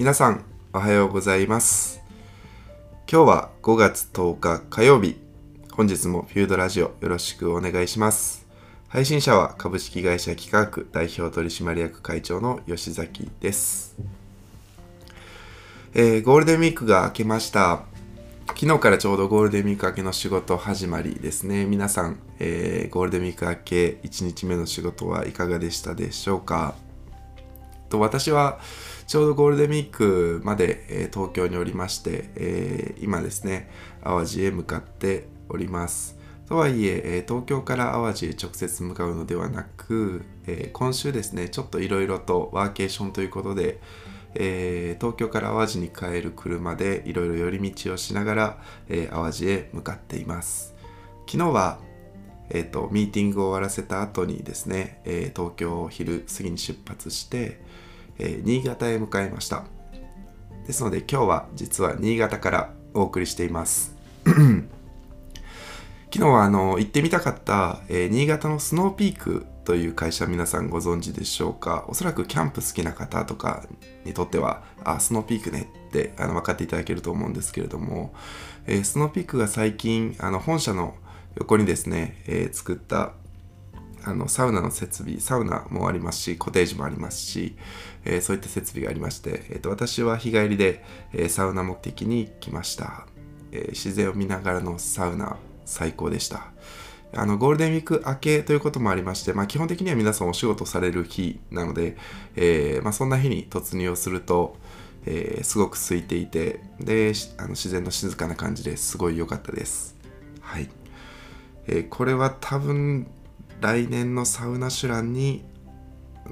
[0.00, 2.00] 皆さんおはようございます。
[3.06, 5.20] 今日は5月10日火曜日。
[5.72, 8.46] 本日もフュードラジオよろしくお願いします。
[8.88, 13.94] 配信者は株式会社企画代表取締役会長の吉崎です、
[15.92, 17.82] えーゴールデンウィークが明けました。
[18.46, 21.66] 昨日からちょうどゴールデンウィーク明けの仕事始まりですね。
[21.66, 26.74] 皆さん、えーゴールデンウィーク明け1日目の仕事はいかがでしたでしょうか？
[27.90, 28.60] と私は
[29.10, 33.68] ちょうどゴールデンウィークまで、え東京におりまして、え今ですね
[34.04, 36.16] 淡路へ向かっております。
[36.48, 43.80] とはいえ東京から淡路へ直接向かうのではなく、え今週ですねちょっといろいろとワーケーションということで、
[44.36, 50.76] え東京から淡路に帰る車でいろいろ寄り道をしながら、え淡路へ向かっています。
[51.26, 51.80] 昨日は
[52.52, 57.60] えー、とミーティングを終わらせた後にですね、えー東京を昼過ぎに出発して、
[58.20, 59.64] え新潟へ向かいました。
[60.66, 63.94] ですので今日は実は新潟からお送りしています。
[66.12, 71.84] 昨日はあの行ってみたかった、えー新潟のスノーピークという会社皆さんご存知でしょうか。
[71.88, 73.64] おそらくキャンプ好きな方とか
[74.04, 78.12] にとってはあスノーピークねってあの分かっていただけると思うんですけれども、
[78.66, 80.94] えースノーピークが最近あの本社の
[81.36, 83.12] 横にですね、えー作った
[84.02, 87.56] あのサウナの設備サウナもありますしコテージもありますし、
[88.04, 93.06] えーそういった設備がありまして、えーと私は日帰りで、えーサウナ目的に来ました、
[93.52, 96.52] えー自然を見ながらのサウナ最高でした。
[97.12, 101.96] あのゴールデンウィーク明けということもありまして、まあ、基本的には皆さんお仕事される日なので、
[102.36, 104.56] えーまあ、そんな日に突入をすると、
[105.06, 109.96] えーすごく空いていてであの自然の静かな感じですごい良かったです。
[110.40, 110.68] はい、
[111.66, 113.08] えーこれは多分
[113.60, 115.44] 来年のサウナシュランに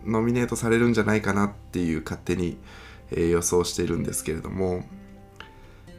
[0.05, 2.59] ノミネートされるんじゃないかなっていう勝手に、
[3.11, 4.85] えー予想しているんですけれども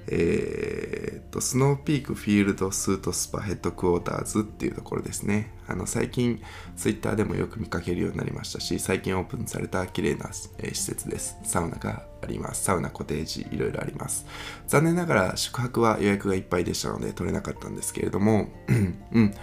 [0.07, 5.51] えーっとスノーピークフィールドスートスパヘッドクォーターズっていうところですね。
[5.69, 6.41] あの最近
[6.75, 11.37] ツイッターでもよく見かけるようになりましたし最近オープンされた綺麗な、え施設です。
[11.43, 12.63] サウナがあります。
[12.63, 14.25] サウナコテージいろいろあります。
[14.67, 18.49] 残念ながら宿泊は予約がいっぱいでしたので取れなかったんですけれども
[19.11, 19.33] うん。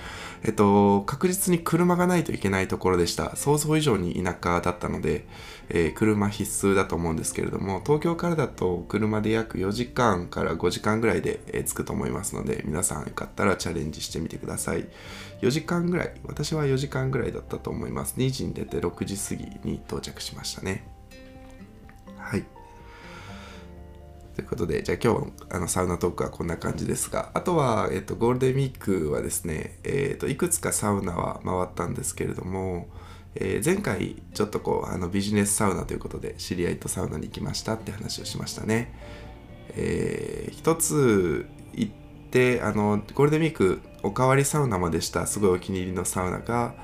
[0.43, 3.37] えっと確実に車がないといけないところでした。
[3.37, 5.27] 想像以上に田舎だったので、
[5.69, 14.87] えー車必須だと思うんですけれども東京からだと車で約4時間から5時間ぐらいで、え着くと思いますので皆さんよかったらチャレンジしてみてください。
[15.43, 18.15] 4時間ぐらい私は4時間ぐらいだったと思います。
[18.17, 20.87] 2時に出て6時過ぎに到着しましたね。
[22.17, 22.45] はい。
[24.35, 32.89] ということで、じゃあ今日あのサウナトークはこんな感じですが、あとは、えっと、ゴールデンウィークはですね、えっと、いくつかサウナは回ったんですけれども、
[33.35, 38.93] えー前回ちょっとこうあのビジネスサウナということで知り合いとサウナに行きましたって話をしましたね。
[39.71, 41.93] えー一つ行っ
[42.31, 45.27] てあのゴールデンウィークおかわりサウナまでした。
[45.27, 46.75] すごいお気に入りのサウナが、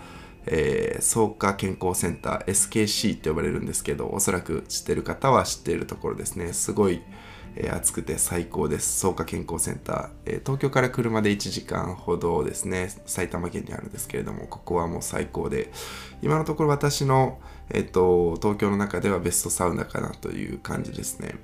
[0.47, 6.53] えー、草加健康センター SKC って呼ばれるんですけどおそらく知ってる方は知っているところですね。
[6.53, 7.01] すごい、
[7.55, 8.99] えー暑くて最高です。
[8.99, 12.91] 草加健康センター、えー東京から車で1時間ほどですね。
[13.07, 15.71] 埼玉県にあるんですけれどもここはもう最高で。
[16.23, 17.41] 今のところ私の、
[17.71, 21.37] えっと東京の中ではベストサウナかなという感じですね。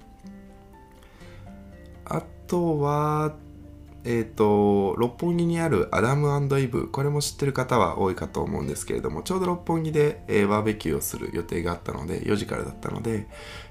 [2.05, 3.37] あとは、
[4.11, 13.27] えっ、と、六本木にあるアダムイブ、これも知ってる方は多いかと思うんですけれども、ちょうど六本木で、えーバーベキューをする予定があったので、4時からだったので、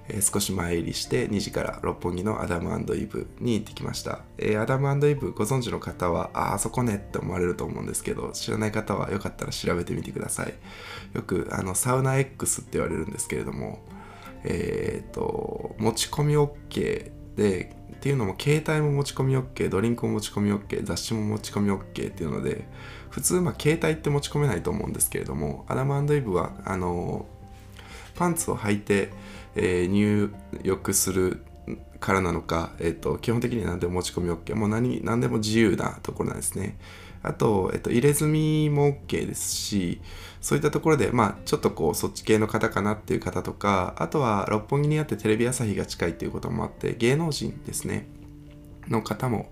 [0.09, 4.19] えー少し前入りして2時から六本木のアダムイブに行ってきました。
[4.37, 10.53] えーアダムイブご存知の方は、ああそこねって思われると思うんですけど、知らない方はよかったら調べてみてください。
[11.13, 13.79] よくあのサウナ X って言われるんですけれども、
[14.43, 22.65] えっ、と、持ち込み OK で、っていうのも携帯も持ち込み OK ドリンクも持ち込み OK 雑誌も持ち込み OK っていうので
[23.09, 27.25] 普通まあ携帯って持ち込めないと思うんですけれどもアダムイブはあの
[28.15, 29.11] パンツを履いて、
[29.55, 30.33] えー入
[30.63, 31.43] 浴する
[31.99, 36.77] からなのか、えっと基本的には何でも持ち込み OK もう何何でも自由なところなんですね。
[37.23, 39.99] あと、えっと、入れ墨も OK ですし
[40.41, 48.07] そういったところで、まあ、ちょっとこうそっち系の方かなっていう方とかあとは六本木にあってテレビ朝日が近いっていうこともあって芸能人ですね。
[48.89, 49.49] の方も、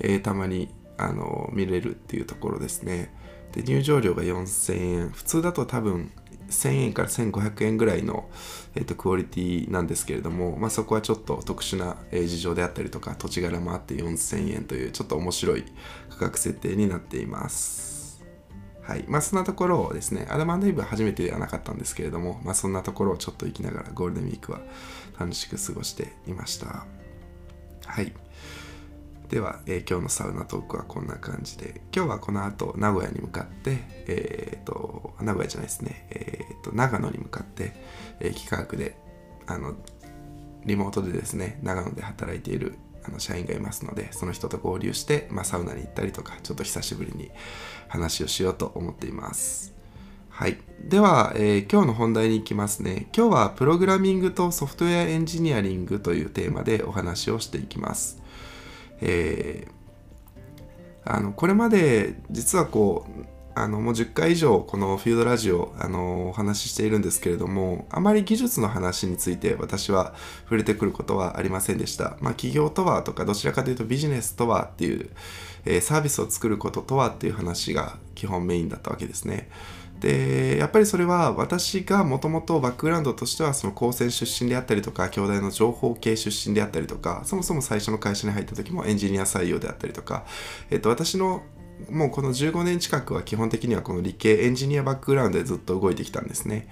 [0.00, 0.68] えーたまに
[0.98, 3.14] あの見れるっていうところですね。
[3.52, 5.10] で入場料が4000円。
[5.10, 6.10] 普通だと多分
[6.48, 8.28] 1000円から1500円ぐらいの、
[8.74, 15.64] えーとクオリティなんですけれども、まあ、そこはちょっと特殊な、えー事情であったりとか土地柄もあって4000円というちょっと面白い
[16.10, 17.91] 価格設定になっています。
[18.82, 24.60] はいまあ、そんなところをですね、アダマンドイブは初めてではなかったんですけれども、まあ、そんなところをちょっと行きながらゴールデンウィークは
[25.18, 26.84] 楽しく過ごしていました。
[27.86, 28.12] はい。
[29.28, 37.72] では、えー、今日のサウナトークはこんな感じで、今日はこの後名古屋に向かって、えっ、ー、と、名古屋じゃないですね、えっ、ー、と、長野に向かって、
[38.20, 38.96] えー、企画で、
[39.46, 39.74] あの、
[40.66, 42.74] リモートでですね、長野で働いている
[43.04, 47.30] あの社員がいますのでその人と合流して、まあ、サウナに行ったりとかちょっと久しぶりに
[47.88, 49.74] 話をしようと思っています。
[50.28, 50.56] はい。
[50.80, 53.06] では、えー、今日の本題に行きますね。
[53.14, 58.22] 今日はプログラミングとソフトウェアエンジニアリングというテーマでお話をしていきます。
[59.00, 70.14] えー、あのこれまで実はこうあのもう10回以上このフィードラジオあのお話ししているんですけれどもあまり技術の話について私は
[70.44, 75.10] 触れてくることはありませんでした、まあ、企業とはとかどちらかというとビジネスとはっていう、
[75.66, 79.48] えー、サービスを作ることとはっていう話が基本メインだったわけですね。
[80.00, 90.24] でやっぱりそれは私がもともとバックグラウンドとしてはその高専出身であったりとか兄弟の情報系出身であったりとかそもそも最初の会社に入った時もエンジニア採用であったりとか、
[90.70, 91.42] えっと、私の
[91.90, 96.68] もうこの15年近くは基本的にはこの理系エンジニアバックグラウンドでずっと動いてきたんですね。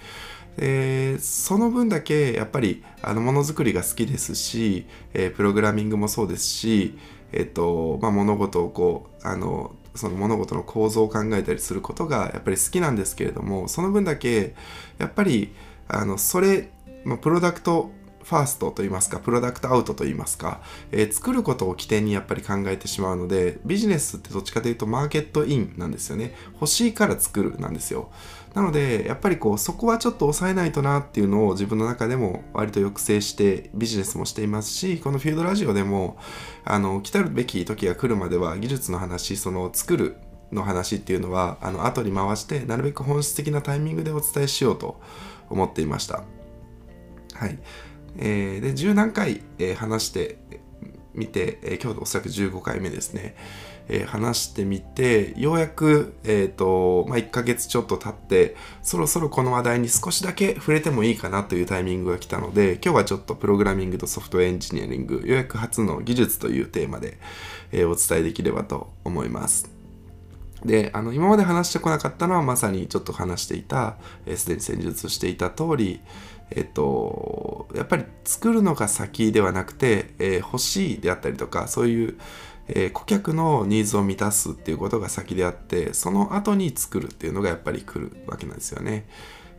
[0.57, 6.99] でその分だけやっぱりあのものづくりが好きですし、えー、プログラミングもそうですし、
[7.33, 14.55] えっとまあ、物事をこうあのその物事の構造を考えたりすることがやっぱり好きなんですけれどもその分だけ
[14.99, 15.53] やっぱり
[15.89, 16.71] あのそれ、
[17.05, 17.91] まあ、プロダクト
[18.31, 20.61] ファーストと言いますか、プロダクトアウトと言いますか、
[20.93, 26.37] えー、作ることを起点にやっぱり考えてしまうので、ビジネスってどっちかというとマーケットインなんですよね。
[26.55, 28.13] 欲しいから作るなんですよ。
[28.55, 36.17] なので、やっぱりこう、そこはちょっと抑えないとなっていうのを自分の中でも割と抑制してビジネスもしていますし、このフィールドラジオでも、
[36.65, 40.17] あの、来たるべき時が来るまでは技術の話、その作る
[40.53, 45.01] の話っていうのは、あの、後に回して、なるべく本質的なタイミングでお伝えしようと
[45.49, 46.23] 思っていました。
[47.35, 47.59] はい。
[48.19, 50.39] えー、で十何回、えー、話して
[51.15, 53.35] みて、えー、今日おそらく15回目ですね、
[53.89, 67.19] えー、話してみてようやく、えーとまあ、1ヶ月ちょっと経ってそろそろこの話題に少しだけ触れてもいいかなというタイミングが来たので今日はちょっとプログラミングとソフトウェアエンジニアリングようやく初の技術というテーマで、
[67.73, 69.71] えー、お伝えできればと思います。
[70.65, 73.97] であの今まで話してこなかったのはまさにちょっと話していた
[74.37, 76.01] すで、えー、に戦術していた通り、
[76.51, 82.19] えっと、やっぱり作るのが先ではなくて、えー、欲しいであったりとかそういう、
[82.69, 89.07] えー、顧客のニーズを満たすっていうことが先であってその後に作るっていうのがやっぱり来るわけなんですよね。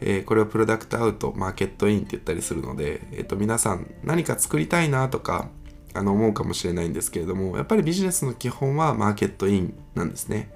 [0.01, 5.49] えー、これをプロダクトアウトマーケットインって言ったりするので、えー、と皆さん何か作りたいなとか
[5.93, 10.51] あの思うかもしれないんですけれどもやっぱりビジネスの基本はマーケットインなんですね。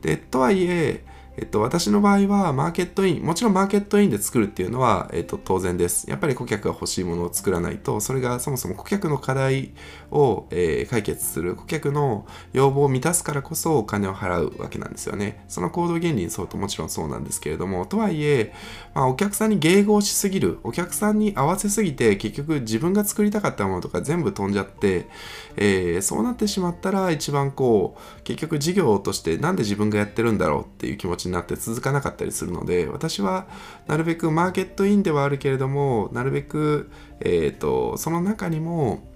[0.00, 1.04] でとはいえ
[1.40, 6.10] えっと、私の場合は、マーケットイン、もちろんマーケットインで作るっていうのは、えっと、当然です。
[6.10, 9.72] やっぱり顧客が欲しいものを作らないと、それがそもそも顧客の課題
[10.10, 15.44] を、え、解決する、顧客の要望を満たすからこそお金を払うわけなんですよね。
[15.48, 18.54] その行動原理に沿うともちろんそうなんですけれども、とはいえ、
[18.94, 25.08] まあ、お客さんに迎合しすぎる、お客さんに合わせすぎて、結局自分が作りたかったものとか全部飛んじゃって、
[25.56, 33.46] えー、そうなってしまったら、一番こう、結局事業としてなんで自分がやってるんだろうっていう気持ちになって続かなかったりするので私は
[33.86, 39.07] なるべくマーケットインではあるけれどもなるべく、えーと、その中にも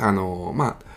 [0.00, 0.90] あのまあ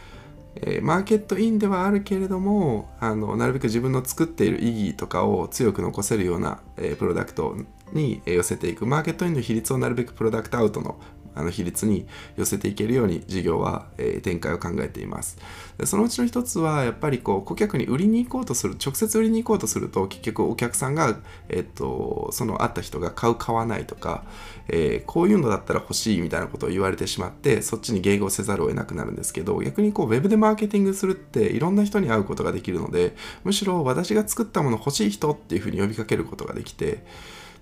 [0.56, 7.58] えー、マーケットインではあるけれどもあのなるべく自分の作っている意義とかを強く残せるような、えー、プロダクト
[7.92, 8.86] に寄せていく。
[8.86, 11.00] マーケットインの比率をなるべくプロダクトアウトの
[11.36, 15.38] あの比率に寄せていけるように事業は、えー、展開を考えています。
[15.78, 21.18] でそのうちの一つはやっぱりこう顧客に売りに行こうとする直接売りに行こうとすると結局お客さんが、
[21.50, 24.24] えーと、その会った人が買う買わないとか、
[24.68, 37.04] えー、こういうのだったら欲しいみたいなことを言われてしまってそっちに迎合せざるを得なくなるんですけど逆にこうウェブでマーケティングするっていろんな人に会うことができるのでむしろ私が作ったもの欲しい人っていうふうに呼びかけることができて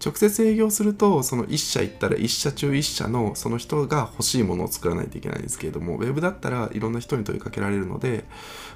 [0.03, 8.25] 直接営業するとその1社行ったら1社中1社のその人が欲しいものを作らないといけないんですけれどもウェブだったらいろんな人に問いかけられるので、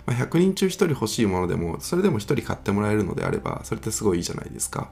[0.06, 4.92] まあ、100人中1人欲しいものでもそれでも1人買ってもらえるのであればそれってすごいいいじゃないですか。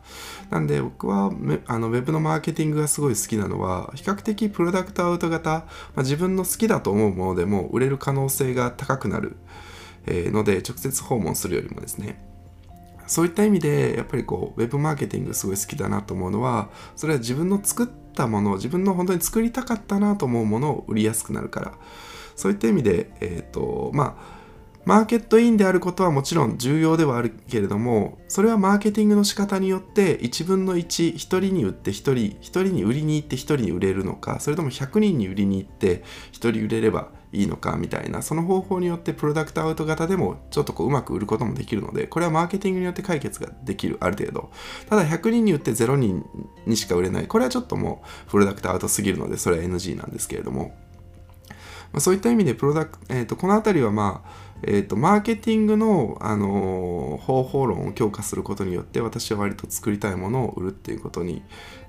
[0.49, 1.31] なんで僕は
[1.67, 5.65] あのウェブのマーケティングがすごい好きなのは比較的プロダクトアウト型、ま
[5.97, 9.37] あ、自分の好きだと思うものでも売れる可能性が高くなる
[10.07, 12.32] ので直接訪問するよりもですね。
[13.07, 21.73] そういった意味でやっぱりこうウェブマーケティングすごい好きだなと思うのはそれは自分の作ったもの自分の本当に作りたかったなと思うものを売りやすくなるから。
[22.35, 24.43] そういった意味で、えーとまあ
[24.85, 44.51] マーケットインであることはもちろん重要ではあるけれどもそれはマーケティングの仕方によって1分の11人に売って1人1人に売りに行って1人に売れるのかそれとも100人に売りに行って1人売れればいいのかみたいなその方法によってプロダクトアウト型でもちょっとこううまく売ることもできるのでこれはマーケティングによって解決ができるある程度。
[44.87, 46.25] ただ100人に売って0人
[46.65, 47.27] にしか売れない。
[47.27, 50.75] これはちょっともうプロダクトアウトすぎるのでそれは NG なんですけれども、
[51.91, 61.43] ま、そういった意味でプロダク、えーと、この辺りはまあえーと、マーケティングの、あのー、方法論を強化することによって私は割と作りたいものを売るっていうことに、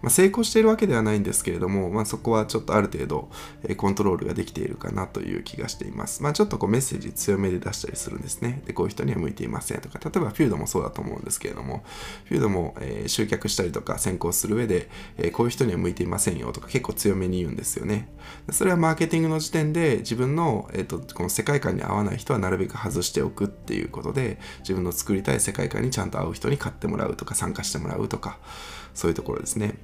[0.05, 3.31] まあ、成功しているわけではないんですけれども、まあ、そこはちょっとある程度、
[3.67, 6.23] え、コントロールができているかなという気がしています。
[6.23, 8.63] まあ、ちょっとこうメッセージ強めで出したりするんですね。
[8.67, 11.85] で、こういう人には向いていませんとか、例えばフィードもそうだと思うんですけれども、
[12.27, 18.11] フィードも、え、集客したりとか先行する上で、えこういう人には向いていませんよとか結構強めに言うんですよね。
[18.51, 28.39] それはマーケティングの時点で自分の、えーとこの世界観に合わない人はなるべく外しておくっていうことで自分の作りたい世界観にちゃんと合う人に買ってもらうとか参加してもらうとか
[28.95, 29.75] そういうところですね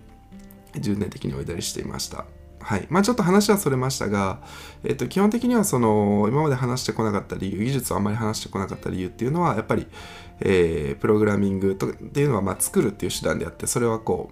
[0.79, 2.25] 重点的に置いたりしていました
[2.63, 4.41] はいまあ、ちょっと話はそれましたが、
[4.85, 9.87] えっと、基本的にはその今まで話してこなかった理由技術をあんまり話してこなかった理由っていうのはやっぱり、
[10.41, 14.31] えー、プログラミングとっていうのはま作るっていう手段であってそれはこ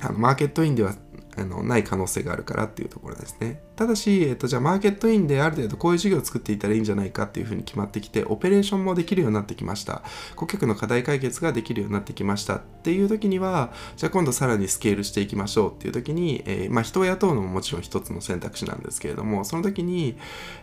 [0.00, 0.94] うあのマーケットインでは
[1.36, 3.60] あのない可能性があるからっていうところですね。
[3.74, 10.02] ただし、えっと、じゃあマーケットインである程度こういう事業を作っていたらいいんじゃないかっていうふうに決まってきて、オペレーションもできるようになってきました。
[10.36, 20.16] 顧客の課題解決ができるようになってきましたっていう時には、じゃあ今度さらにスケールしていきましょうっていう時に、えー、まあ人を雇うのももちろん一つの選択肢なんですけれども、その時に、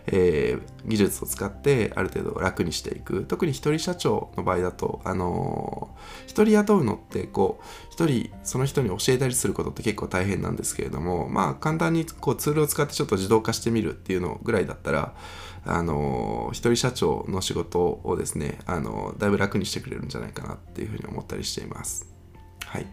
[0.06, 3.24] えー、技術を使ってある程度楽にしていく。
[3.24, 15.14] 特に一人社長の場合だと、あのー、一人雇うのってこう、一人その人に教えたりすることって結構大変なんですけれども、まあ簡単にこうツールを使ってちょっと自動化してみるっていうのぐらいだったら
[15.64, 22.06] あの一人社長の仕事をですねあのだいぶ楽にしてくれるんじゃないかなっていうふうに思ったりしています。
[22.66, 22.86] はい。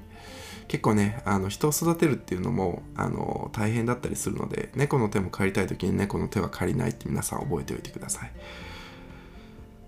[0.70, 8.32] 結構ねあの人を育てるっていうのもあの大変だったりするので猫の手も借りたい時に猫の手は借りないって皆さん覚えておいてください。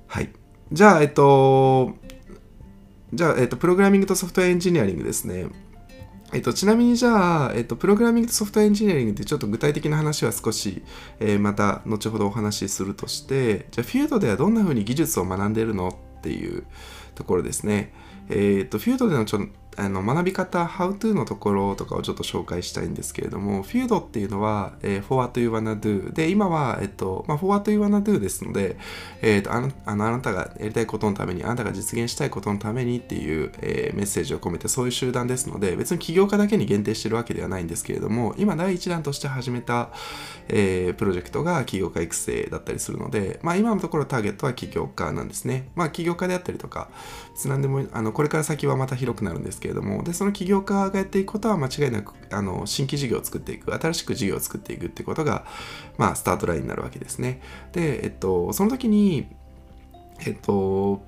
[0.07, 0.29] はい。
[0.69, 1.93] じゃあえっと
[3.13, 5.47] じゃあ、えっと、プログラミングとソフトウェアエンジニアリングですね。
[6.31, 10.83] えっと、ちなみにじゃあ、えっと、プログラミングとソフトエンジニアリングってちょっと具体的な話は少し、
[11.19, 16.65] えー、また後ほどお話しするとして、じゃあフィールドではどんな風に技術を学んでるのっていう
[17.15, 17.93] ところですね。
[18.29, 19.47] えっと、フィールドでのちょ
[19.79, 28.77] あの学び方、How to のところとかをちょっと紹介したいんですけれども、フィードっていうのは、えー、for what you wanna do で、今は、えっと、まあ、for what you wanna do ですので、
[29.21, 39.91] えー、とあのあのあなたがやりたいことのために、あなたが実現したいことのためにっていう、えー、メッセージを込めてそういう集団ですので、別に起業家だけに限定してるわけではないんですけれども、今第一弾として始めた、
[40.49, 45.69] えー、プロジェクトが起業家育成だったりするので、まあ、今のところターゲットは起業家なんですね。
[45.75, 46.89] まあ、起業家であったりとか、
[47.47, 55.45] 何でもあのこれから先はまた広くなるんですけれども、でその起業家がやっていくことは間違いなくあの新規事業を作っていく新しく事業を作っていくってことが、
[55.97, 57.41] まあ、スタートラインになるわけですね。
[57.71, 59.27] で、えっと、その時に
[60.25, 61.01] えっと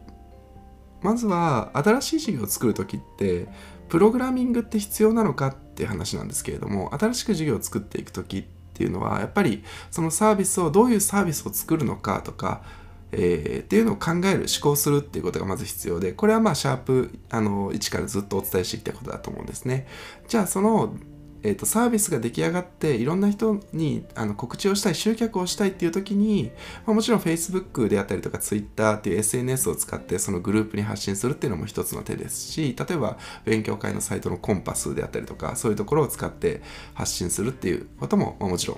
[1.01, 3.47] まずは新しい事業を作る時って
[3.89, 12.63] プログラミングって必要なのかって話なんですけれども新しく事業を作っていく時っていうのはやっぱりそのサービスをどういうサービスを作るのかとか
[13.11, 19.87] えー、っていうのを考える思考するっていうことがまず必要でこれはまあシャープあの1からずっとお伝えしてきたことだと思うんですね
[20.27, 20.95] じゃあその、
[21.43, 26.51] えーと、サービスが出来上がっていろんな人にあの告知をしたい集客をしたいっていう時に、
[26.85, 36.61] まあ、もちろん Facebook であったりとか Twitter っていう SNS を使ってそのグループに発信するっていうのも一つの手ですし例えば勉強会のサイトのコンパスであったりとかそういうところを使って
[36.93, 38.77] 発信するっていうことも、まあ、もちろん、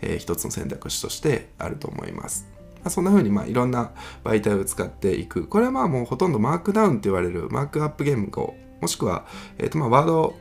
[0.00, 2.53] えー、一つの選択肢としてあると思います。
[2.84, 5.48] まあ、そんな風にまあいろんな媒体を使っていく。
[5.48, 9.26] これはまあもうほとんどマークダウンって言われるマークアップ言語、もしくは、
[9.58, 10.34] え、ー、とまあワード、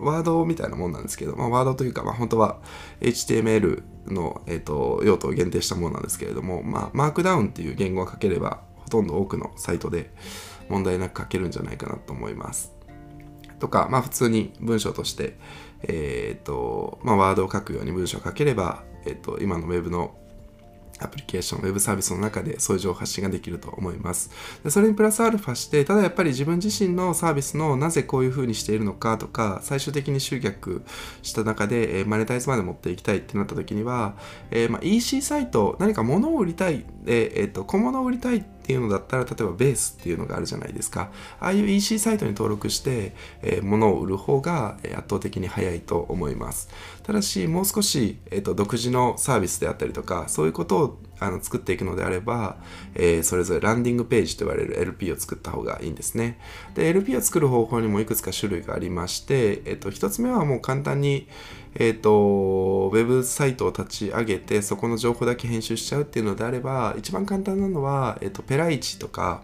[0.00, 2.58] ワードみたいなもんなんですけど、まあ、ワードというか、まあ、本当は
[3.00, 10.12] HTML の、えーと、用途を限定したものなんですけれども、まあ、マークダウンっていう言語が書ければ、ほとんど多くのサイトで
[10.68, 12.72] 問題なく書けるんじゃないかなと思います。
[13.58, 15.36] とか、まあ、普通に文章として、
[15.82, 20.16] えっ、ー、と、まあ、ワードを書くように文章を書ければ、えっ、ー、と、今の Web の
[21.00, 24.30] アプリケーション、ウェブサービスの中でそういう情報発信ができると思います。
[24.64, 30.82] でそれにプラスアルファして、ただやっぱり自分自身のサービスのなぜこういう風にしているのかとか、最終的に集客
[31.22, 34.16] した中で、えマネタイズまで持っていきたいってなった時には、
[34.50, 41.10] えー、まあ、EC サイト、何か物を売りたい、えー、と小物を売りたいってていうのだったら、例えばベースっていうのがあるじゃないですか。
[41.40, 46.68] ああいう EC サイトに登録して、えー、物を売る方が圧倒的に早いと思います。
[47.02, 52.56] ただし、もう少し、えーと独自のサービスであったりとか、そういうことをあの作っていくのであれば、
[52.94, 56.38] えー、それぞれランディングページと言われる LP を作った方がいいんですね。
[56.74, 61.28] で、LP を作る方法にもいくつか種類がありまして、えっと、1つ目はもう簡単に、
[61.74, 69.42] えっと、ウェブサイトを立ち上げて、そこの情報だけ編集しちゃうっていうのであれば、一番簡単なのは、えっと、ペライチとか、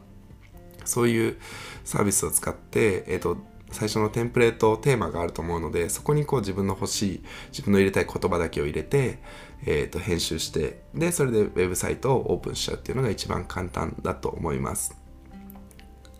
[0.84, 1.36] そういう
[1.84, 3.36] サービスを使って、えっと、
[3.74, 9.18] 最初のテンプレートテーマがあると思うのでそこにこう自分の欲しい自分の入れたい言葉だけを入れて、
[9.66, 14.96] えー、と編集してでそれでウェブサイトをオープンしちゃうっていうのが一番簡単だと思います。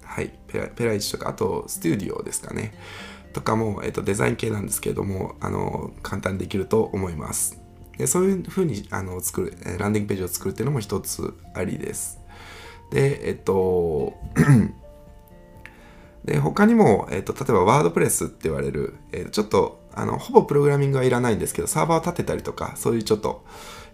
[0.02, 0.32] はい。
[0.48, 2.74] ペラペラ1とかあとスタジオですかね。
[3.34, 7.60] とかも、えー、とデザイン系なんですけれどもあの簡単にできると思います。
[7.98, 12.20] でそういうふうにあの作るランディングページを作るっていうのも一つありです。
[12.90, 14.14] でえっと
[16.24, 23.44] で、他にも、えっ、ー、と、例えばワードプレスって言われる、えー、ちょっと、あの、ほぼプログラミングはいらないんですけど、サーバーを立てたりとか、そういうちょっと、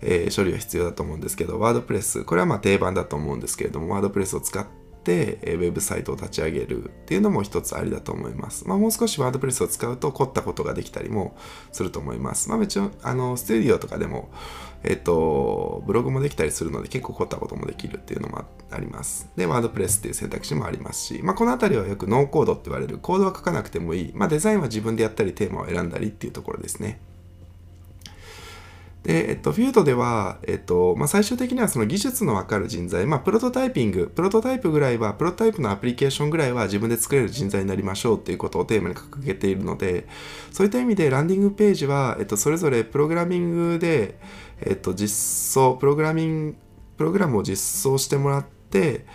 [0.00, 4.64] えー、処理が必要だと思うんですけど、ワードプレス、これはまあ定番だと思うんですけれども、ワードプレスを使っ
[5.02, 8.66] て、ウェブサイトを立ち上げるっていうのも一つありだと思います。
[8.68, 11.36] まあ、もう少しワードプレスを使うと凝ったことができたりも
[11.72, 12.48] すると思います。
[12.48, 14.30] まあ、一応、あの、スタジオとかでも、
[14.82, 19.28] えっと、ブログもできたりするので結構凝ったこともできるっていうのもあります。
[19.36, 27.00] で、ワードプレスっていう選択肢もありますし、まあ、このあたりはよくノーコードって言われる、コードは書かなくてもいい、まあ、デザインは自分でやったり、テーマを選んだりっていうところですね。
[29.02, 40.06] で、えっと、フュードでは、えっと、まあ、最終的にはその技術のわかる人材、まあ、プロトタイピング、プロトタイプぐらいは、プロトタイプのアプリケーションぐらいは自分で作れる人材になりましょうっていうことをテーマに掲げているので、
[40.50, 44.18] そういった意味でランディングページは、えっと、それぞれプログラミングで、
[44.60, 46.56] えっと、実装、プログラミング、
[46.98, 49.06] プログラムを実装してもらって、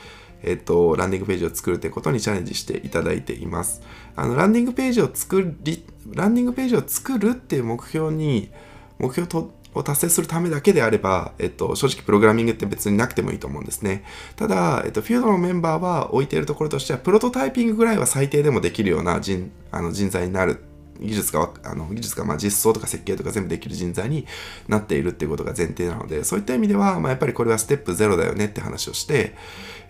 [0.41, 3.81] えっと、ランディングページを作るということにチャレンジしていただいています。
[4.15, 8.51] あの、ランディングページを作り、ランディングページを作るっていう目標に、
[8.99, 14.03] 目標とを達成するためだけであれば、えっと、正直プログラミングって別になくてもいいと思うんですね。
[14.35, 20.63] ただ、えっと、フィードのメンバーは置いているところとしては、プロトタイピングぐらいは最低でもできるような人あの人材になる
[20.99, 24.25] 技術が、あの技術がまあ実装とか設計とか全部できる人材に
[24.67, 29.35] なっているっていうことが前提なので、そういった意味では、まあ、やっぱりこれはステップゼロだよねって話をして、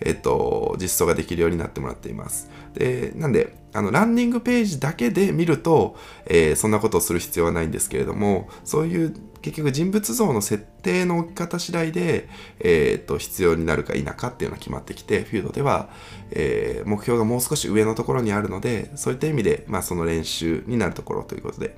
[0.02, 2.50] えっと、実装ができるようになってもらっています。
[2.74, 9.14] で、なんで、あの、ランディングページだけで見ると、えー、そんなことをする必要はないんですけれども、そういう
[9.46, 12.28] 結局人物像の設定の置き方次第で、
[12.60, 15.90] えー、と、必要になるか否かっていうのが決まってきて、フィードでは、
[16.32, 21.78] えー、目標がもう少し上のところにあるので、そういった意味で、まあ、その練習になるところということで、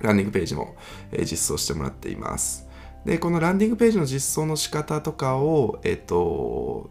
[0.00, 0.74] ランディングページも、
[1.12, 2.66] えー、実装してもらっています。
[3.04, 6.90] で、このランディングページの実装の仕方とかを、えっと、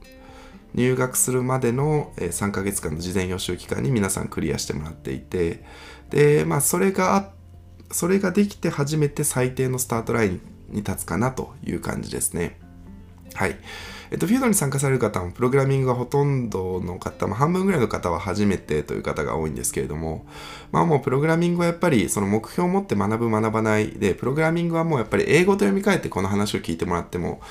[0.74, 5.66] 入学するまでの3ヶ月間の事前予習期間に皆さんクリアしてもらっていて、
[6.12, 7.30] で、まあ、それがあっ
[7.92, 12.60] それができて初めて最低のスタートラインに立つかなという感じですね。
[13.34, 13.58] はい。
[14.10, 20.26] えっと、フィードに参加される方も、プログラミングがほとんどの方、も、半分ぐらいの方は初めてという方が多いんですけれども、
[20.72, 27.42] まあもうプログラミングはやっぱりその目標を持って学ぶ学ばないで、プログラミングはもうやっぱり英語と読み替えてこの話を聞いてもらっても、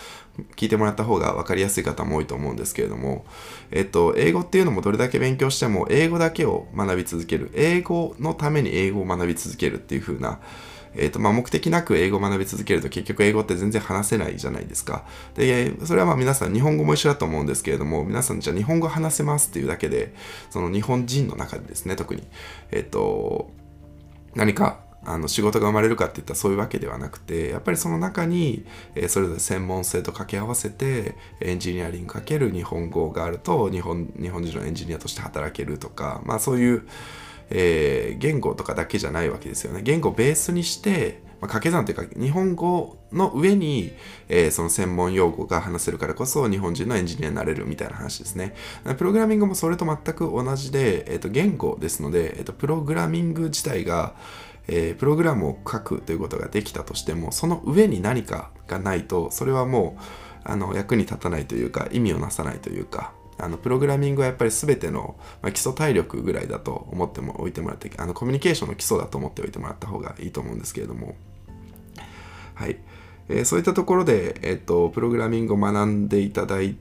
[0.57, 3.25] 聞いてもらった方が分かりやすい方も多いと思うんですけれども、
[3.71, 10.41] えっと、英語っていうのもどれだけ勉強しても、英語だけを学び続ける、英語のために英語を学び続けるっていう風な、
[10.95, 15.05] えっ、と、まあ、目的なく英語を学び続けると結局英語って全然話せないじゃないですか。
[15.35, 20.15] で、それはまあ皆さん日本語も一緒だと思うんですけれども、皆さんじゃあ日本語話せますっていうだけで、
[20.51, 22.27] その日本人の中でですね、特に、
[22.71, 23.51] えっ、と、
[24.35, 28.65] 何かあの仕事が生まれるかっていったらそういうわけではなくてやっぱりその中に、
[28.95, 36.89] えそれぞれ専門性と掛け合わせてエンジニアリングかける日本語があると日本日本人のエンジニアとして働けるとかまあそういう、
[37.51, 43.93] えー、言語とかだけじゃないわけですよね言語をベースにしてまあ、掛け算というか日本語の上に、
[44.29, 48.55] えー、その専門用語が話せるからこそ日本人のエンジニアになれるみたいな話ですね。
[48.97, 54.15] プログラミングもそれと全く同じで、えー、と言語ですので、えー、とプログラミング自体が、
[54.69, 60.03] えー、プログラムを書くということができたとしてもその上に何かがないとそれはもう
[60.45, 71.17] あの役に立たないというか意味をなさないというかあのプログラミングはやっぱり全ての、まあ、基礎体力ぐらいだと思ってもおいてもらってあのコミュニケーションの基礎だと思っておいてもらった方がいいと思うんですけれども。
[72.55, 72.79] はい、
[73.29, 76.79] えー、そういったところで、えっと、プログラミングを学んでいただい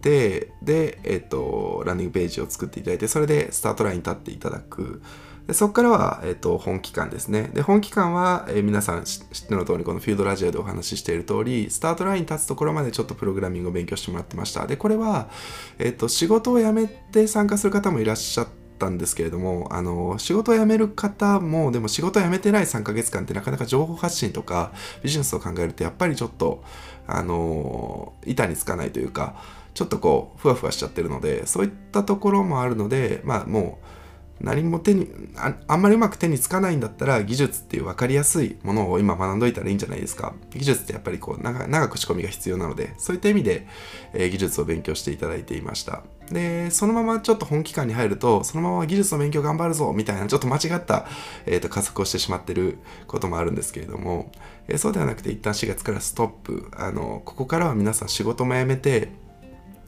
[0.00, 5.02] てで、えっと、ランディングページを作っていただいてそれでスタートラインに立っていただく。
[5.48, 7.50] でそこからは、えっ、と、本期間ですね。
[7.54, 14.66] で、本期間は、えー、皆さん知っての通り、このフィードラジオでお話ししている通り、スタートラインに立つところまでちょっとプログラミングを勉強してもらってました。
[14.66, 15.30] で、これは、
[15.78, 26.62] えっ、と、仕事を辞めて参加する方もいらっしゃっったんですけれども、あの、仕事を辞める方も、でも仕事を辞めてない3ヶ月間ってなかなか情報発信とかビジネスを考えると、やっぱりちょっと、
[27.06, 29.34] あの、板につかないというか、
[29.74, 33.97] ちょっとこう、ふわふわしちゃってるので、そういったところもあるので、まあもう、
[34.40, 40.34] 何も手にあ、あんまりうまく手につかないんだったら、技術っていう分かりやすいものを今学んどいたらいいんじゃないですか。
[40.50, 43.66] 技術ってやっぱりこう長、く仕込みが必要なので、そういった意味で、
[44.12, 46.02] えー、技術を勉強していただいていました。
[46.30, 51.06] で、そのままちょっと本気感に入ると、そのまま技術の勉強頑張るぞみたいな、ちょっと間違った、
[51.46, 54.30] えーと、加速をしてしまってることもあるんですけれども、
[54.68, 56.68] えー、そうではなくて、一旦4月からストップ。
[56.76, 59.08] あの、ここからは皆さん仕事も辞めて、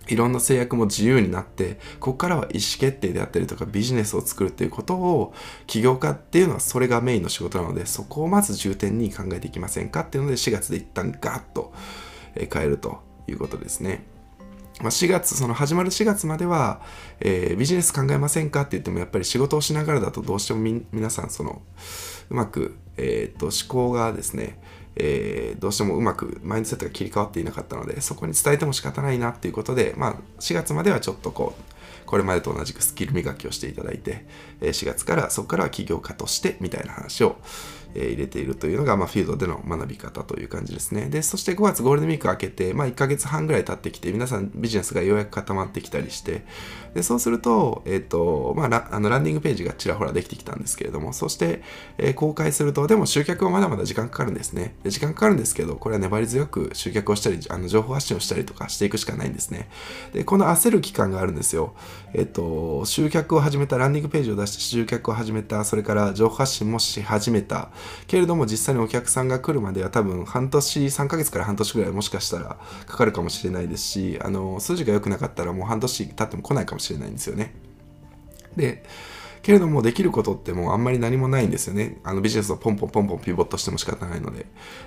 [0.09, 5.35] いろんな制約も自由になって、ここからは意思決定であったりとかビジネスを作るっていうことを、
[5.67, 11.73] 起業家っていうのはそれがメインの仕事なので、そこをまず重点に考えていきませんかっていうので、4月で一旦ガーッと
[12.35, 14.05] 変えるということですね。
[14.83, 16.81] ま、4月、その始まる4月までは、
[17.21, 21.61] えー、ビジネス考えませんかって言ってもやっぱり仕事をしながらだとどうしても皆さんその
[22.31, 24.59] うまく、えー、と思考がですね、
[24.97, 34.27] えー、どうしてもうまくマインドセットが切り替わっていなかったので、そこに伝えても仕方ないなっていうことで、まあ、4月まではちょっとこう、これまでと同じくスキル磨きをしていただいて、
[34.61, 37.37] 4月からそこからは起業家としてみたいな話を、
[37.95, 41.07] え入れているというのが、まあ、フィールドでの学び方という感じですね。
[41.09, 46.45] で、そして5月ゴールデンウィーク明けて、まあ、1ヶ月半ぐらい経ってきて、皆さんビジネスがようやく固まってきたりして、
[46.95, 51.63] でそうすると、えっ、ー、と、まあラ、あのランディングページがちらほらできてきたんですけれども、そして、
[51.99, 54.75] えー、公開すると、でも集客はまだまだ時間かかるんですね。
[54.83, 59.69] で時間かかるんですけど、これは粘り強く集客をしたり、あの情報発信をしたりとかしていくしかないんですね。
[60.13, 61.75] で、この焦る期間があるんですよ。
[62.13, 67.71] えっ、ー、と、集客を始めた、ランディングページを出して集客を始めた、それから情報発信もし始めた。
[68.07, 77.55] けれども、実際にお客さんが来るまでは多分半年3ヶ月から半年ぐらいもしかしたらかかるかもしれないですしあの数字が良くなかったらもう半年経っても来ないかもしれないんですよね。
[78.57, 78.85] で
[79.43, 81.99] けれどもできることってもうあんまり何もないんですよね。
[82.05, 84.47] あのビジネスをポンポンポンポンピボットしても仕方ないので。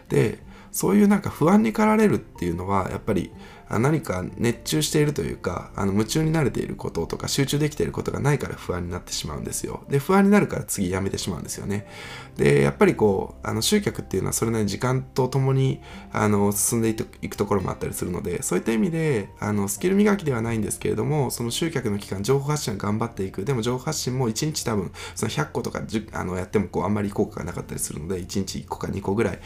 [0.09, 3.31] でそういうなんか不安に駆られるっていうのはやっぱり
[3.69, 9.83] 何か熱中しているというかあの夢中になれていることとか集中できていることがないから不安になってしまうんですよ。
[9.89, 11.87] で不安になるから次やめてしまうんですよね。
[12.37, 16.89] でやっぱりこうあの集客っていうのはそれなりに時間とともにあの進んで
[17.21, 23.45] いくところもあったりするのでそういった意味であのスキル磨きではないんですけれどもその集客の期間情報発信は頑張っていく。
[23.45, 25.81] でも情報発信も1日多分その100個とか
[26.13, 29.39] あのやってもこうあんまり効果がなかったりするので1日1個か2個ぐらい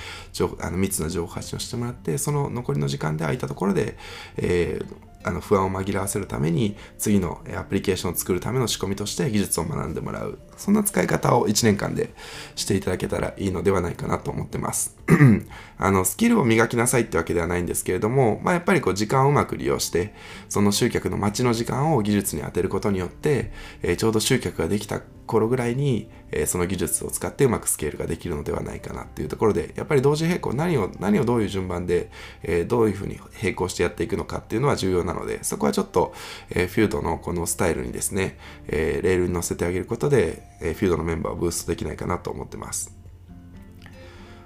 [0.62, 3.97] あの密な情報発信をしてもらってその残りの時間で空いたところで、
[4.38, 10.40] えーあの不安を紛らわせるために次のアプリケーションを作るための仕込みとして技術を学んでもらう。
[10.58, 12.13] そんな使い方を1年間で
[12.56, 14.98] していただけたらいいのではないかなと思ってます。
[15.80, 20.13] あのスキルを磨きなさいってわけではないんですけれども、まあ、やっぱりこう時間をうまく利用して
[20.50, 23.52] その集客の待ちの時間を技術に当てることによって、
[23.84, 32.10] えー、ちょうど集客ができた頃ぐらいに、えー、その技術を使ってうまくスケールができるのではないかなっていうところでやっぱり同時並行何を何をどういう順番で、
[32.42, 36.13] えー、どういうふうに並行してやっていくのかっていうのは重要なのでそこはちょっと、
[36.50, 38.38] えー、フィードのこのスタイルにですね、
[38.68, 42.96] えレールに乗せてあげることで、えフィードのメンバーをブーストできないかなと思ってます。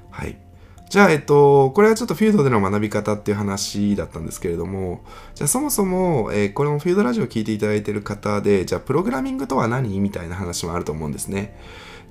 [0.09, 0.50] はい。
[0.91, 11.57] じゃあ、えっと、これはちょっとフィールドでの学び方っていう話だったんですけれども、じゃあそもそも、えー、これもフィールドラジオを聞いていただいている方で、じゃあプログラミングとは何みたいな話もあると思うんですね。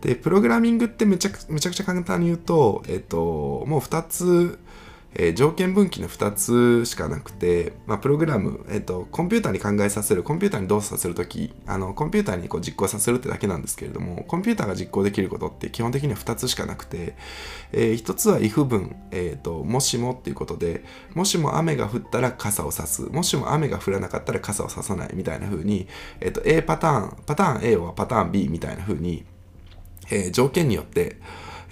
[0.00, 4.58] で、プログラミングってめちゃくめちゃくちゃ簡単に言うと、えっと、もう2つ、
[5.14, 17.14] えー、条件分岐の2つしかなくて、まあ、プログラム、えーと、コンピューターに考えさせるコンピューターに動作させるときあのコンピューターにこう実行させるってだけなんですけれどもコンピューターが実行できることって基本的には2つしかなくて、
[17.72, 25.88] えー、1つは if 文、えーと、もしもっていうことでもしも雨が降ったら傘を差すもしも雨が降らなかったら傘を差さないみたいな風に、
[26.20, 29.24] えーと、A パターンパターン A はパターン B みたいな風に、
[30.10, 31.16] えー、条件によって、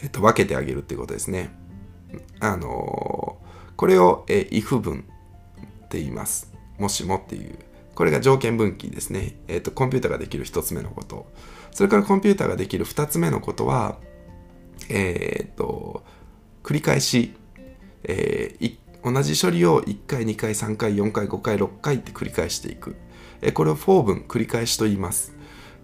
[0.02, 1.67] えー、と分けてあげるっていうことですね。
[2.40, 5.04] あのーこれを、え if 文
[5.84, 6.52] って言います。
[6.78, 7.56] もしもっていう。
[7.94, 9.36] これが条件分岐ですね。
[9.46, 11.30] えっ、ー、と、コンピューターができる1つ目のこと。
[11.70, 13.98] それからコンピューターができる2つ目のことは、
[14.88, 16.02] えっ、ー、と、
[16.64, 17.36] 繰り返し、
[18.02, 22.96] えー、同じ処理を1回、2回、3回、4回、5回、6回って繰り返していく。
[23.42, 25.36] えこれを4分繰り返しと言います。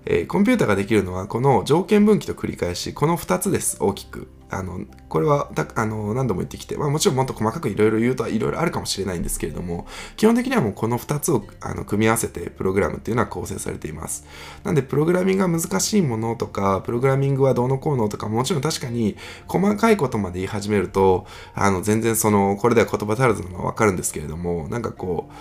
[0.04, 4.26] えコンピューターができるのはこの条件分岐と繰り返し、この2つです、大きく。
[4.54, 9.86] あの、これはあの何度も言ってきて、まあ、もちろんもっと細かくいろいろ言うとはいろいろあるかもしれないんですけれども、
[10.16, 14.26] 基本的にはもうこの2つをあの組み合わせてプログラムっていうのは構成されています。
[14.62, 19.16] なんで、プログラミングが難しいものとか、プログラミングはどうのこうのとか、もちろん確かに
[19.48, 25.34] 細かいことまで言い始めると、あの、全然その、これでは言葉足らずのままわかるんですけれども、なんかこう、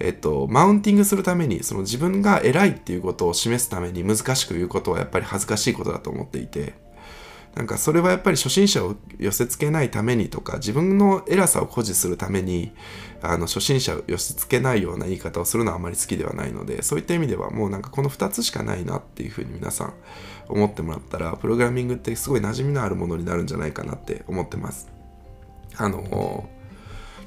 [0.00, 6.74] えっと、マウンティングするためにその自分が偉いっていうことを示すために難しく言うことはやっぱり恥ずかしいことだと思っていて
[7.58, 12.70] なんかそれはやっぱり初心者を寄せ付けないためにとか自分の偉さを誇示するために
[13.20, 19.94] あの初心者を寄せ付けないような言い方をするのはあまり好きではないのでそういった意味ではもうなんかこの2つしかないなっていうふうに皆さん
[20.46, 24.88] 思ってもらったらプログラミングってすごい馴染みのあるものになるんじゃないかなって思ってます。
[25.76, 26.48] あの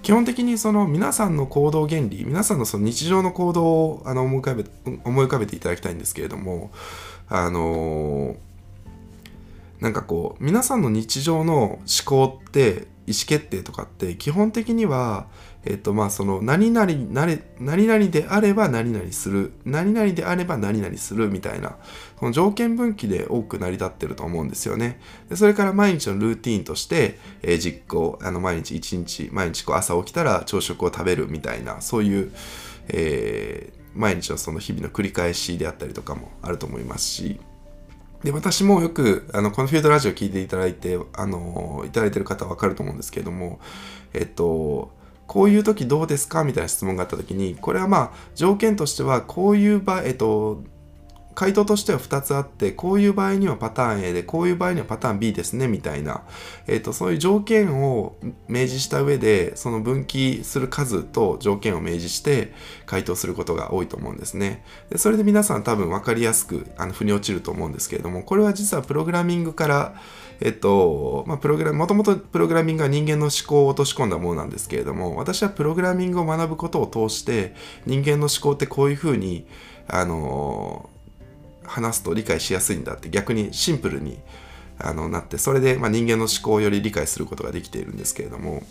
[0.02, 4.64] 基本的にその皆さんの行動原理皆さんのその日常の行動をあの思い浮かべ
[5.04, 6.72] 思い浮かべていただきたいんですけれども
[7.28, 8.38] あの
[9.82, 15.28] なんかこう皆さんの日常の思考って意思決定とかって基本的には
[15.64, 19.54] えっ、とまあその何々何々であれば何々する。
[19.64, 21.78] 何々であれば何々するみたいな
[22.16, 25.00] この条件分岐で多く成り立ってると思うんですよね。
[25.30, 32.32] でそれから毎日のルーティンとして、えー、実行あの毎日一日毎日こう朝起きたら朝食を食べるみたいなそういう、
[32.88, 37.40] えー、毎日のその日々の繰り返しであったりとかもあると思いますし。
[38.24, 43.60] で私もよくあのこのフィールドラジオ聞いていただいてあのいただいてる方は分かると思うんですけれども
[44.14, 44.92] えっと
[45.26, 46.44] こういう時どうですか？
[46.44, 50.62] みたいな質問があった時にこれはまあ条件としてはこういう場合、えっと、
[51.36, 56.24] 回答としては2つあってこういう場合にはパターン A でこういう場合にはパターン B ですねみたいな、
[56.68, 58.16] えーと、そういう条件を
[58.48, 62.54] 明示した上でその分岐する数と条件を明示して
[62.86, 64.64] 回答することが多いと思うんですね。
[64.90, 69.96] でそれで皆さん多分分かりやすくあの腑に落ちると思うんですけれどもこれは実はプログラミングから
[70.42, 77.54] えっと、まあ、プログラもともとプログラミングは人間の思考を落とし込んだものなんですけれども、私はプログラミングを学ぶことを通して、
[77.86, 79.46] 人間の思考ってこういうふうに、
[79.88, 80.90] あの、
[81.64, 84.20] 話すと理解しやすいんだって逆にシンプルに
[84.78, 88.64] あのなってそれで、ま、人間の思考をより理解することができているんですけれども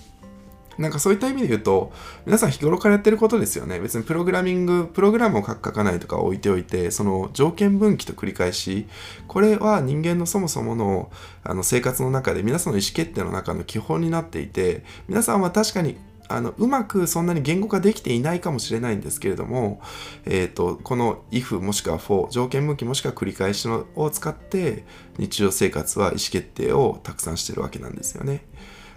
[0.81, 1.93] なんかそういった意味で言うと
[2.25, 3.79] 皆さん日頃からやってることですよね。
[3.81, 8.87] 別にプログラミングプログラムを書く書かないとか置いておいてその条件分岐と繰り返し
[9.29, 11.11] これは人間のそもそもの
[11.45, 15.99] あの生活の中で皆さんの意思決定の中の基本になっていて皆さんは確かに
[16.31, 19.83] あのうまくそんなに言語化できていないかもしれないんですけれども、
[20.25, 24.85] えーと、この if もしくは for 条件向きもしくは繰り返しのを使って
[25.19, 28.45] 日常生活は意思決定をたくさんしてるわけなんですよね。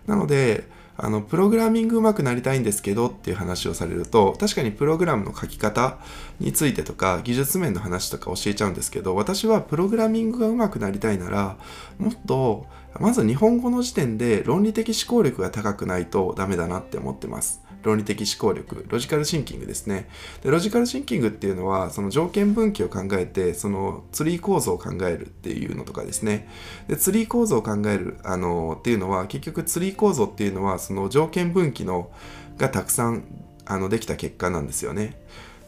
[0.05, 5.97] なのであのプログラミングうまくなりたいんですけどっていう話をされると確かにプログラムの書き方
[6.39, 11.57] についてとか技術面の話とか教えちゃうんですけど私はプログラミングがうまくなりたいなら
[11.97, 12.67] もっと
[12.99, 17.61] まず日本語の時点で論理的思考力が高くないとダメだなって思ってます。
[17.81, 20.07] 論理的思考力、ロジカルシンキングですね。
[20.41, 26.47] でロジカルシンキングっていうのは、その条件分岐を考えて、そのツリー構造を考えるっていうのとかですね。
[26.87, 32.09] でツリー構造を考えるあのっていうのは、結局ツリー構造っていうのは、その条件分岐の
[32.57, 33.23] がたくさん
[33.65, 35.21] あのできた結果なんですよね。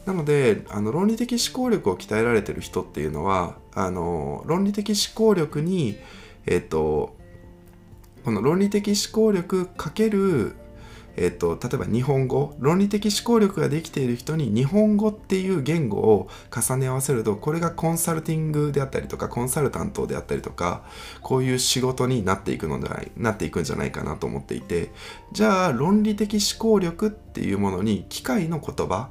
[0.05, 5.97] なのであの論理的思考力を鍛えられてる人っていうのはあの論理的思考力に
[6.45, 7.14] えっ、と
[8.25, 10.55] この論理的思考力かける
[11.17, 12.55] えっと、例えば日本語。
[12.59, 20.83] 論理的思考力ができている人に日本語っていう言語を重ね合わせるとこれがコンサルティングであったりとかコンサルタントであったりとか
[21.21, 24.89] こういう仕事になっていくのではないなっていくんじゃないかなと思っていて。
[25.31, 29.09] じゃあ論理的思考力っていうものに機械の言葉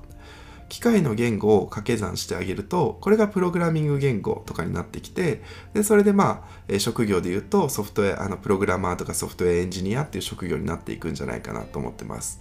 [0.69, 12.41] 機械の言語を掛け算してあげるとこれがプログラミング言語とかになってきてでそれでまあ職業で言うとソフトウェアあのプログラマーとかソフトウェアエンジニアっていう職業になっていくんじゃないかなと思ってます。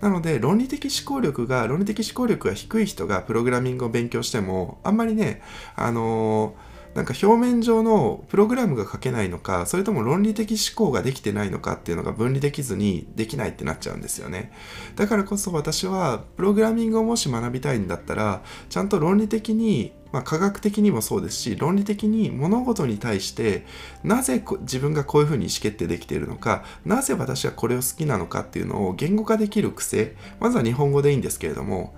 [0.00, 5.42] なので論理的思考力が論理的思考力が低い人がプログラミングを勉強してもあんまりね
[5.76, 14.52] あのーなんか表面上のプログラムが書けないのかそれとも論理的思考ができてないのかっていうのが分離できずにできないってなっちゃうんですよね。
[14.96, 23.64] だからこそ私はプログラミングをもし学びたいんだったらちゃんと論理的にまあ、科学的にもそうですし論理的に物事に対して
[24.02, 31.94] なぜ自分がこういうふうに意思決定できているのかなぜ私はこれを好きなのかっていうのを言語化できる癖まずは日本語でいいんですけれども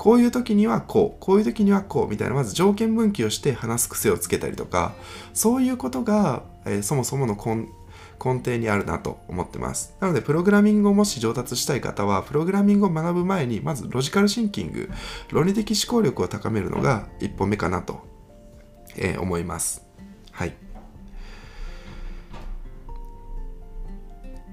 [0.00, 4.94] こういう時にはこう、こういう時にはこうみたいな、まず条件分岐をして話す癖をつけたりとか、
[5.34, 7.66] そういうことが、えー、そもそもの根
[8.24, 9.94] 根底にあるなと思ってます。
[10.00, 14.88] なので、プログラミングをもし上達したい方は、プログラミングを学ぶ前に、まずロジカルシンキング、
[15.32, 18.00] 論理的思考力を高めるのが一歩目かなと、
[18.96, 19.84] えー、思います。
[20.32, 20.54] はい。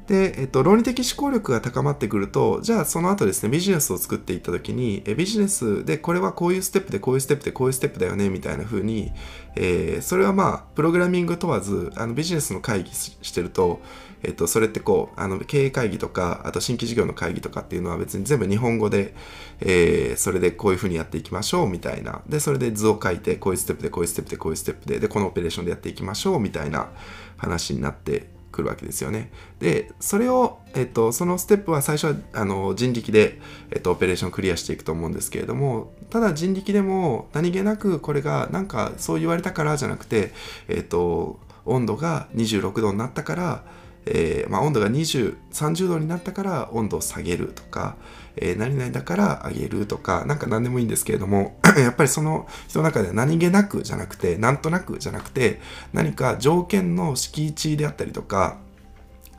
[0.08, 9.12] で、えっと、論理的思考力が高まってくると、じゃあその後ですね、ビジネスを作っていった時に、えビジネスでこれはこういうステップでこういうステップでこういうステップだよね、みたいな風に、
[9.56, 13.82] えー、それはまあ、プログラミング問わず、あのビジネスの会議してると、
[14.24, 19.14] えっと、それってこう、あの経営会議とか、あと新規事業の会議とかっていうのは別に全部日本語で、
[19.60, 22.22] えー、それでこういう風にやっていきましょうみたいな。
[22.30, 26.90] で、それで図を書いて、こういうステップでこういうステップでこういうステップで、で、このオペレーションでやっていきましょうみたいな
[27.36, 29.32] 話になってくるわけですよね。
[29.60, 33.40] で、それを、えっと、そのステップは最初はあの人力で、
[33.72, 40.34] えっと、オペレーションクリアしていくと思うんですけれども、ただ人力でも何気なくこれがなんかそう言われたからじゃなくて、
[40.68, 43.64] えっと、温度が26度になったから、
[44.10, 47.96] えー、まあ、温度が20、30度になったから温度を下げるとか、
[48.36, 55.60] えー、何々だから上げるとか、なんか何でもいいんですけれども、 やっぱりその人の中では何気なくじゃなくて、なんとなくじゃなくて、
[55.94, 58.58] 何か条件の敷地であったりとか、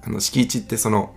[0.03, 1.15] あの敷地ってその、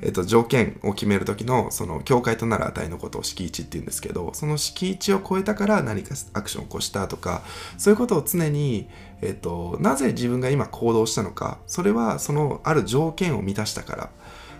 [0.00, 7.42] えっと、条件を決める時のその境界となる値のことを敷地っていうんですけどその敷地を超えたから何かアクションを起こしたとか
[7.78, 8.88] そういうことを常に、
[9.24, 14.08] えっと、なぜ自分が今行動したのかそれはそのある条件を満たしたからっ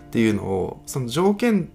[0.09, 1.69] ていうのをその条件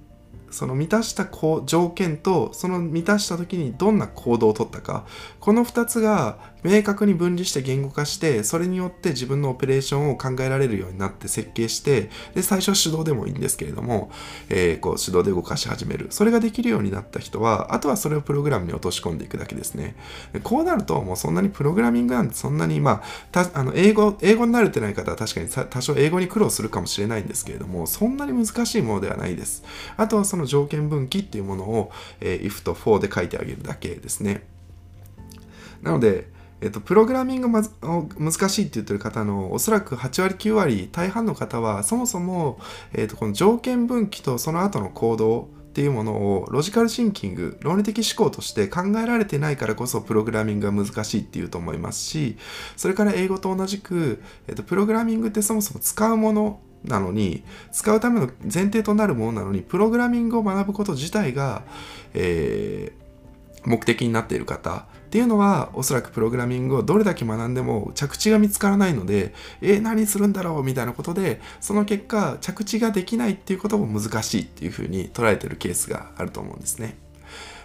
[0.50, 1.28] その満たした
[1.64, 5.06] 条件とその満たした時にどんな行動をとったか
[5.38, 14.10] この2つが明確に分離して言語化してそれによって自分のオペレーションを考えられるようになって設計してで最初は手動でもいいんですけれども、
[14.48, 16.08] えー、こう手動で動かし始める。
[16.10, 19.94] それができるようになった人はあとはそれをプログラムに落とし込んでいくだけですね。
[20.32, 29.62] でこうなるともうそんなにプログラミングなんてそんなにまああの英語英語に慣れてない方は確かに多少英語に苦労するかもしれないんですけれどもそんなに難しいものではないです。
[29.96, 34.42] あとはその条件分岐っていうものを、えー、if と for で書いてあげるだけですね。
[35.82, 36.28] なので
[36.60, 42.58] えっと、プログラミングま難しいって言ってる方のおそらく8割9割大半の方はそもそも、
[42.92, 52.36] えっと、この条件分岐とその後の行動っていうものをロジカルシンキング論理的思考として考えられてないからこそプログラミングが難しいっていうと思いますし
[52.76, 61.62] それから英語と同じく、えっと、プログラミングってそもそも使うものなのに使うための前提となるものなのにプログラミングを学ぶこと自体が、
[62.14, 76.96] えー、目的になっている方っていうのはおそらくプログラミングをどれだけ学んでも着地が見つからないのでえー、何するんだろうみたいなことでその結果着地ができないっていうことも難しいっていうふうに捉えてるケースがあると思うんですね。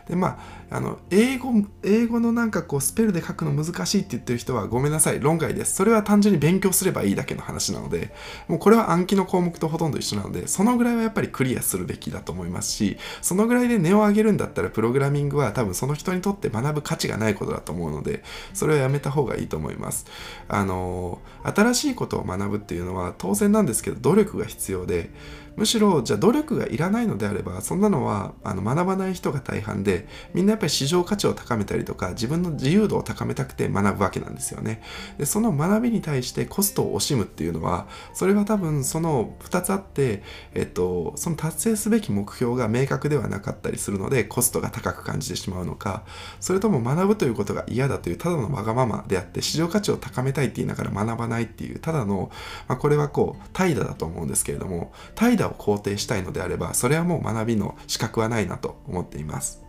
[0.08, 0.40] でま
[0.70, 1.52] ああの英語
[1.84, 5.20] 英語のなんかこうスペルで書くの難しいって言ってる人はごめんなさい。
[5.20, 5.76] 論外です。
[5.76, 8.14] それは単純に勉強すればいいだけの話なので
[8.48, 20.06] もうこれは暗記の項目とほとんど一緒なのでそのぐらいはやっぱりクリアするべきだと思いますしそのぐらいで値を上げるんだったらプログラミングは多分その人にとって学ぶ価値がないことだと思うのでそれはやめた方がいいと思います。
[20.48, 25.12] あの新しいことを学ぶっていうのは当然なんですけど努力が必要で
[25.56, 34.82] むしろじゃあ努力がいらないのであればそんなのはあの学ばない人が大半でみんなやっぱり市場価値を高めたりとか自分の自由度を高めたくて学ぶわけなんですよね。
[35.18, 46.04] でその学びに対してコストを惜しむっていうのはそれは多分その2つあって、えっと、その達成すべき目標が明確ではなかったりするのでコストが高く感じてしまうのか
[46.40, 52.32] それとも学ぶということが嫌だというただのわがままであって市場価値を高めたいって言いながら学ばないっていうただの、
[52.68, 59.66] まあ、これはこう怠惰だと思うんですけれども怠惰を肯定したいのであればそれはもう学びの資格はないなと思っています。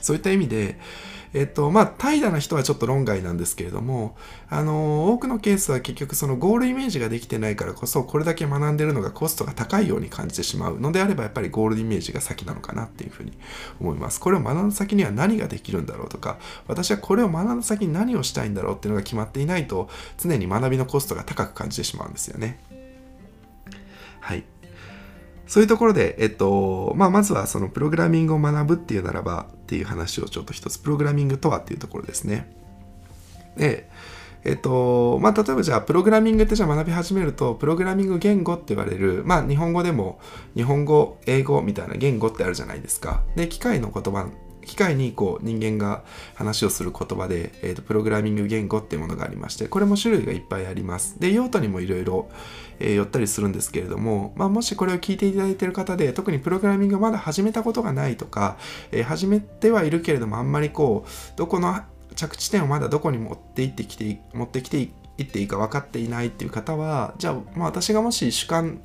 [0.00, 0.78] そういった意味で
[1.34, 4.16] えっとまあ怠惰な人はちょっと論外なんですけれども
[4.48, 13.32] あの多くのケースは結局そのゴールイメージができてないからこそこれだけ学んでるのがコストが高いように感じてしまうのであればやっぱりゴールイメージが先なのかなっていうふうに
[13.80, 14.20] 思います。
[14.20, 16.38] これを学んだ先には何ができるんだろうとか
[16.68, 19.88] 私はこれを学んだ先に何をしたいんだろうっていうのが決まっていないと
[20.18, 22.60] 常に学びのコストが高く感じてしまうんですよね。
[24.20, 24.44] はい。
[25.46, 32.52] そういうところで、えっと、まあ、まずはそのプログラミングを学ぶっていうならばっていう話をちょっと一つ、プログラミングとはっていうところですね。
[33.56, 33.88] で、
[34.44, 40.18] えっと、まあ、例えばじゃあ、プログラミングってじゃあ学び始めると、プログラミング言語って言われる、まあ、日本語でも、
[40.54, 43.22] 日本語、英語みたいな言語ってあるじゃないですか。
[43.36, 44.28] で、機械の言葉
[44.66, 46.02] 機械にこう人間が
[46.34, 52.28] 話をする言葉で、えーと、プログラミング言語っていうものがありましてこれも種類がいっぱいありますで用途にもいろいろ
[52.78, 58.56] 寄ったりするんですけれども、まあ、もしこれを聞いていただいている方で特にプログラミングまだ始めたことがないとか、
[58.92, 61.80] えー、始めてはいるけれどもあんまりこうどこの
[62.14, 64.80] 着地点をまだどこに持っていってきて持ってきて
[65.18, 68.80] いっていいか分かっていないっていう方はじゃあ、まあ、私がもし主観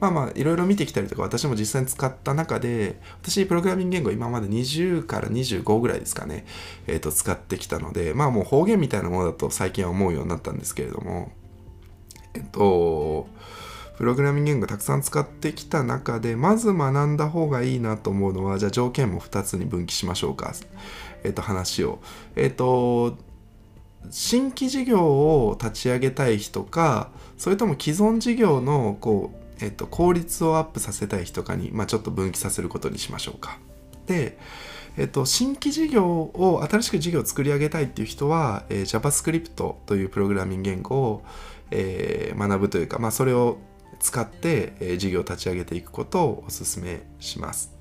[0.00, 6.44] まあまあいろいろ見てきたりとか私も実際に使った中で私プログラミング言語今まで20から25ぐらいですかね、
[6.88, 11.30] えー、と使ってきたのでまあもう方言みたいなものだと最近は思うようになったんですけれども
[12.34, 13.26] えっと
[13.96, 20.54] プログラミング言語たくさん使ってきた中でまず学んだ方がいいなと思うのはじゃあ条件も2つに分岐しましょうか、
[21.24, 22.00] えっと話を。
[22.36, 23.16] えっと
[24.10, 29.30] 新規事業を立ち上げたい人かそれとも既存事業のこ
[29.60, 33.58] う、えっと、効率をアップさせたい人かに、まあ、ちょっと分岐させることにしましょうか。
[34.06, 34.36] で
[34.98, 41.22] えっと、新規事業を新しく事業を作り上げたいっていう人は、えー、JavaScript というプログラミング言語を、
[41.72, 43.58] えー、学ぶというか、まあ、それを
[44.00, 47.72] 使って、えー、事業を立ち上げていくことをお勧めします。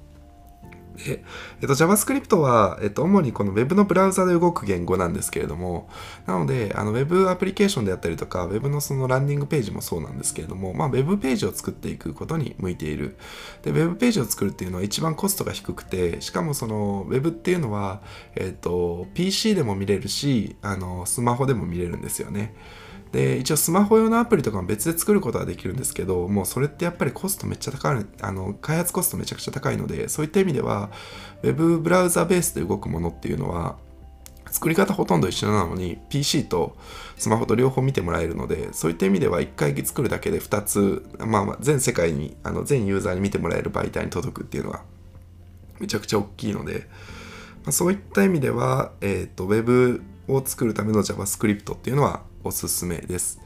[0.97, 1.23] で、
[1.61, 5.89] えっと、JavaScript は、えっと、主にこの Web のブラウザで動く言語なんですけれども、
[6.25, 13.17] なので、あの Web アプリケーションであったりとか、Web のそのランディングページもそうなんですけれども、まあ、Web ページを作っていくことに向いている。
[13.63, 18.01] で、Web ページを作るっていうのは一番コストが低くて、しかもその Web っていうのは、
[18.35, 22.53] えっと、PC でも見れるし、あの、スマホでも見れるんですよね。
[23.12, 30.91] で一応スマホ用のアプリとかも別で作ることはできるんですけどもうそれってやっぱりコストめっちゃ高いあの開発コストめちゃくちゃ高いのでそういった意味では
[31.43, 33.76] Web ブラウザベースで動くものっていうのは
[34.49, 36.76] 作り方ほとんど一緒なのに PC と
[37.18, 44.84] スマホと両方見てもらえるのでそういった意味では1回作るだけで2つ、まあ、全世界にあの全ユーザーに見てもらえる媒体に届くっていうのは
[45.80, 46.88] めちゃくちゃ大きいので、
[47.64, 53.39] まあ、そういった意味では、えーと、Web を作るための JavaScript っていうのはおすすめです。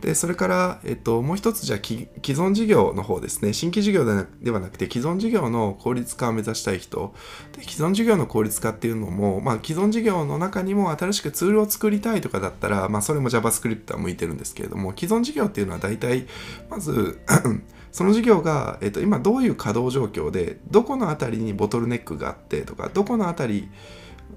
[0.00, 4.04] でそれから、えっと、もう一つじゃあ既存事業の方ですね新規事業
[4.42, 7.14] ではなくて既存事業の効率化を目指したい人
[7.56, 16.26] で既存事業の効率化っていうのも、まあ、既存事業の中にも新しくツールを作りたいとかだったら、まあ、それも JavaScript は向いてるんですけれども既存事業っていうのは大体
[16.68, 17.20] まず
[17.90, 23.68] その事業が、えっと、今どういう稼働状況でどこの辺りにボトルネックがあってとかどこの辺り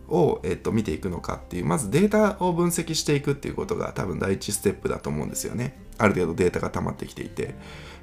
[0.09, 5.77] を、えっと、見ていくのかっていうまずデータを分析していくっていうことが多分第一ステップだと思うんですよね。
[5.97, 7.55] ある程度データが溜まってきていて。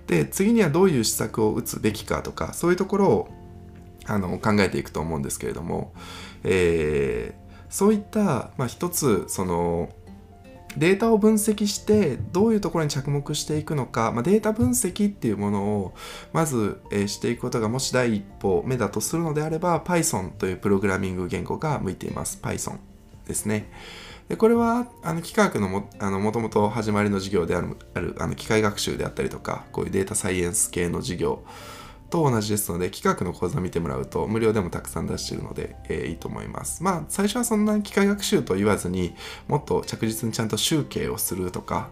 [0.06, 3.28] で次にはどういう施策を打つべきかとかそういうところを
[4.06, 5.94] あの考えていくと思うんですけれども、
[6.42, 9.88] えー、そういった、まあ、一つその
[10.76, 15.94] データを分析してどういうところに着目していくのか、まあ、データ分析っていうものを
[16.32, 22.38] まず、え、していくことがもし第一歩目だとするのであれば Python というプログラミング言語が向いています。
[22.42, 22.78] Python
[23.26, 23.70] ですね。
[24.28, 31.44] でこれはあの機械学のもあのもともと始まりの授業であるあるあの機械学習であったりとかこういうデータサイエンス系の授業
[32.14, 36.80] と同じですので、企画の講座を見てもらうと無料でもたくさん出しているので、えー、いいと思います。
[36.84, 39.16] まあ、最初はそんな機械学習と言わずに
[39.48, 41.90] もっと着実にちゃんと集計をするとか、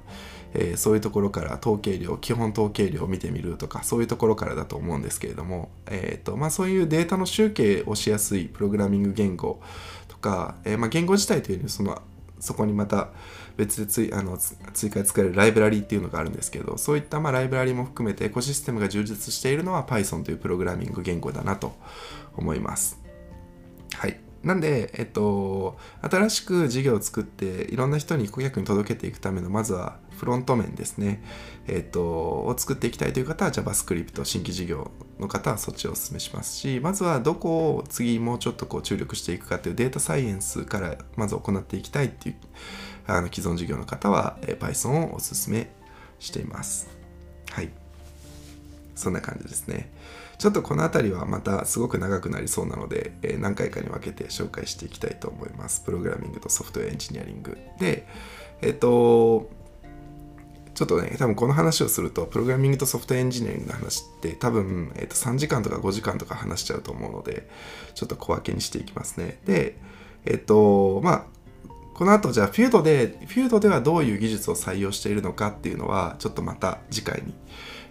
[0.55, 9.61] えー、そういうところから統計量、基本統計量を見てみるとか、そういうところからだと思うんですけれども、えーとまあ、そういうデータの集計をしやすいプログラミング言語
[10.07, 12.01] とか、えー、まあ、言語自体というよりその
[12.39, 13.09] そこにまた
[13.57, 14.39] 別でついあの
[14.73, 21.75] 追加で使えるライブラリーっていうのがあるんですけどそういったまあライブラリーも含めてエコシステムが充実しているのは Python というプログラミング言語だなと
[22.37, 23.01] 思います。
[23.95, 24.19] はい。
[24.43, 31.23] なんで、えっと、新しく事業を作っていろんな人に顧客に届けていくためのまずはフロント面ですね、
[31.69, 34.91] えっと、を作っていきたいという方は JavaScript 新規事業
[35.21, 42.37] の方はそっちをお勧めしますしまずはどこを次もうちょっとこう注力していくかというデータサイエンスからまず行っていきたいっていう
[43.07, 45.71] あの既存事業の方は、え Python をおすすめ
[46.19, 46.89] しています。
[47.51, 47.71] はい。
[48.95, 49.91] そんな感じですね。
[50.39, 55.83] ちょっとこの辺りはまたすごく長くなりそうなので、え何回かに分けて紹介していきたいと思います。
[55.83, 57.59] プログラミングとソフトウェアエンジニアリング。
[57.79, 58.07] で、
[58.61, 59.51] えっ、と、
[60.75, 67.49] ちょっとね、多分この話をすると、プログラミングとソフトエンジニアリングの話って多分、えー、と3時間とか5時間とか話しちゃうと思うので、
[67.95, 69.39] ちょっと小分けにしていきますね。
[69.45, 69.77] で、
[70.25, 71.27] えっ、と、まあ、
[72.03, 77.33] この後じゃあフィードでフィードではどういう技術を採用しているのかっていうのはちょっとまた次回に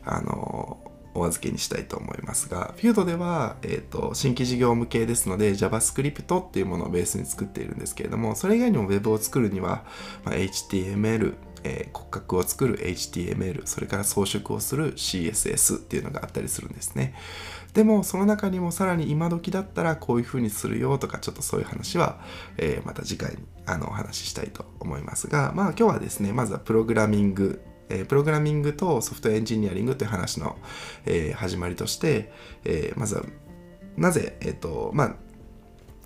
[0.03, 0.79] あの
[1.13, 9.85] お預けにしたいと思いますが、フィードでは、えーと、新規事業向けですので JavaScript っていうものをベースに作っているんですけれども、それ以外にも Web を作るには、
[10.25, 17.13] まあ、HTML、えー、骨格を作る HTML、それから装飾をする CSS っていうのがあったりするんですね。
[17.73, 22.19] でもその中にもさらに今時だったらこういう風にするよとかちょっとそういう話は、
[22.57, 23.37] えー、また次回に
[23.71, 30.57] あのお話ししたいと思いますがまあ今日はですねまずはプログラミングえプログラミングとソフトエンジニアリングという話の、
[31.05, 32.31] えー、始まりとして、
[32.63, 33.23] えー、まずは
[33.97, 35.15] なぜ、えっ、ー、とまあ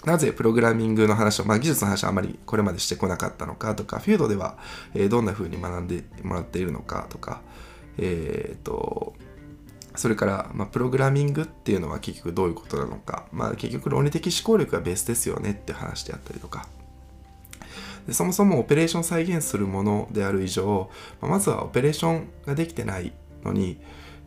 [0.05, 4.57] なぜプログラミングの話を、まあ、技術の話はあまりこれまでしてこなかったのかとか、フィードでは、
[4.93, 7.41] え、どんな風に学んでもらっているのかとか、
[7.97, 9.15] えっ、と、
[9.95, 16.67] それから、まあ、プログラミングっていうのは結局どういうことなのか、まあ、結局論理的思考力がベースですよねって話であったりとか
[18.07, 20.89] でそもそもオペレーション再現するものである以上、
[21.21, 23.79] まあ、まずはオペレーションができてないのに、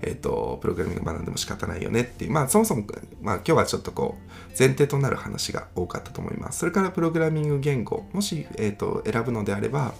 [0.02, 2.84] えーと、プログラミング学んでも仕方ないよねっていうまあそもそも、
[3.20, 6.58] まあ、今日はちょっとこう前提となる話が多かったと思います。
[6.58, 9.94] それからプログラミング言語もし、えーと、選ぶのであれば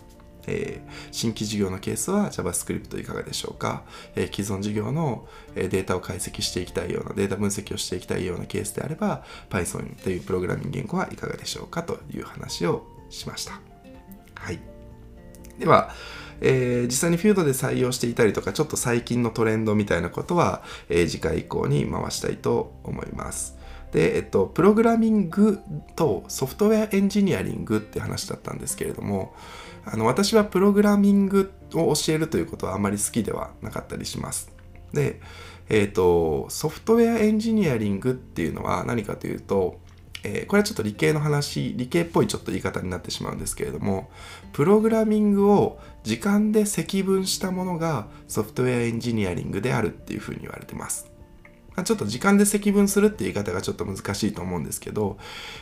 [0.49, 3.85] えー、新規事業のケースは JavaScript いかがでしょうか、
[4.17, 13.68] えー、既存事業の、えデータを解析していきたいようなデータ分析をしていきたいようなケースであれば Python というプログラミング言語はいかがでしょうかという話をしました。
[14.39, 14.61] はい。
[15.59, 15.91] では、
[16.41, 23.57] えー、実際にフィードで採用していたりとかちょっと最近のトレンドみたいなことは、えー、次回以降に回したいと思います。
[23.93, 25.61] で、えっと、プログラミング
[25.97, 29.35] とソフトウェアエンジニアリングって話だったんですけれども
[29.85, 34.53] あの私はプログラミングを教えるということはあまり好きではなかったりします。
[34.93, 35.21] で、
[35.69, 39.81] えっと、ソフトウェアエンジニアリングっていうのは何かというと
[40.25, 44.11] えー、これはちょっと理系の話理系っぽいちょっと言い方になってしまうんですけれども
[44.53, 51.11] プログラミングを時間で積分したものがソフトウェアエンジニアリングであるっていうふうに言われてます。
[51.77, 55.17] まちょっと時間で積分するっていう言い方がちょっと難しいと思うんですけど、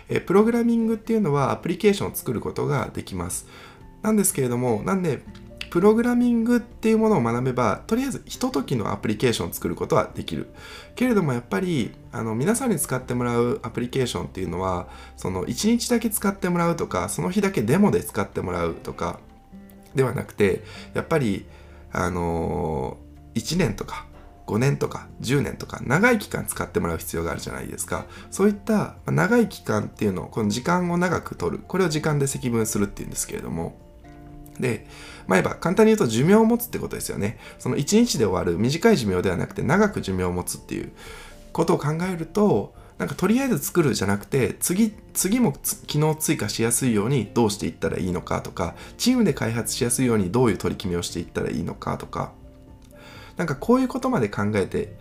[0.08, 3.46] えプログラミングっていうのはアプリケーションを作ることができます。
[4.02, 5.22] なんですけれどもなんで
[5.76, 10.48] プログラミングっていうものを学べばとりあえずひとときのアプリケーションを作ることはできる。
[10.94, 19.20] けれどもやっぱりあの皆さんに使ってもらうアプリケーションっていうのはその1日だけ使ってもらうとかその日だけデモで使ってもらうとか
[19.94, 20.62] ではなくて
[20.94, 21.44] やっぱり
[21.92, 24.06] あのー、1年とか
[24.46, 28.06] 5年とか10年とか長い期間使ってもらう必要があるじゃないですか。
[28.30, 31.64] そういった長い期間っていうのをこの時間を長く取る。
[31.68, 33.76] これを時間で積分するっていうんですけれども。
[34.60, 34.86] で、
[35.26, 37.38] まあ、言えば簡単に言うと寿命を持つってことですよね。
[37.58, 40.92] その1日で終わる短い寿命ではなくて長く寿命を持つっていう
[41.52, 45.52] ことを考えると、なんかとりあえず作るじゃなくて、次、次も
[45.86, 52.32] 機能追加しやすいようにどうしていったらいいのかとか、チームで開発しやすいようにどういう取り決めをしていったらいいのかとか、
[53.36, 54.94] なんかこういうことまで考えて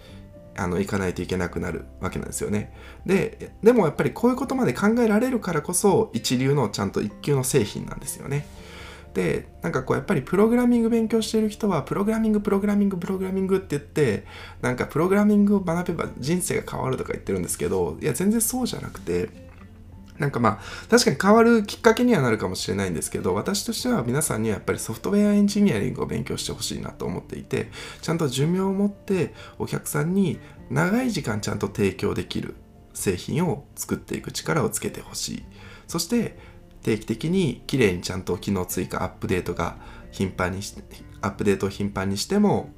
[0.58, 2.74] あのいかないといけなくなるわけなんですよね。
[3.06, 8.46] で、でもやっぱりこういうことまで考えられるからこそ一流のちゃんと一級の製品なんですよね。
[9.16, 14.26] でなんかこうやっぱりプログラミング勉強してる人はプログラミングプログラミングプログラミングって言って
[14.62, 19.30] なんかプログラミングを学べば人生が変わるとか言ってるんですけどいや全然そうじゃなくて
[20.20, 27.70] なんかまあ確かに変わるきっかけにはなるかもしれないんですけど私としては皆さんにはやっぱりソフトウェアエンジニアリングを勉強してほしいなと思っていて
[28.02, 30.40] ちゃんと寿命を持ってお客さんに
[30.70, 32.56] 長い時間ちゃんと提供できる
[32.94, 35.46] 製品を作っていく力をつけてほしい。
[35.88, 36.38] そして
[36.86, 39.78] 定期的にきれいにちゃんと機能追加アップデートが
[40.12, 40.84] 頻繁にして
[41.20, 42.70] アップデートを頻繁にしても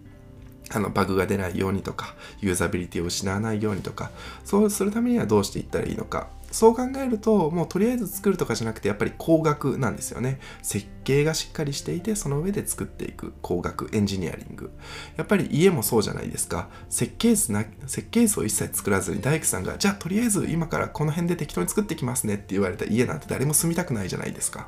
[0.71, 4.11] あのバグが出ないようにとかユーザビリティを失わないようにとか
[4.45, 6.29] そうするためにはどうしていったらいいのか。
[6.51, 10.39] そう考えるともうとりあえず作るとかじゃなくてやっぱり工学なんですよね。
[10.61, 14.71] 設計がしっかりしていてその上で作っていく工学エンジニアリング。
[15.17, 16.69] やっぱり家もそうじゃないですか。
[16.89, 24.67] 設計図な設計図を一切作らずに大工さんがじゃあとりあえず今からこの辺で適当に作ってきますねって言われた家なんて誰も住みたくないじゃないですか。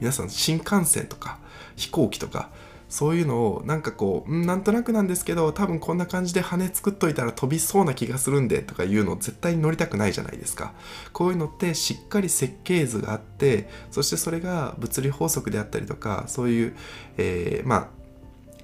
[0.00, 1.38] 皆さん新幹線とか
[1.76, 2.50] 飛行機とか
[2.88, 10.72] そういうのをなんかこうなんとなくなんですけど多分こんな感じで羽作っといたら飛びそうな気がするんでとかいうの絶対に乗りたくないじゃないですか。
[11.12, 16.76] こういうのってしっかり設計図があってそしてそれが物理法則であったりとかそういう、
[17.18, 17.88] えー、まあ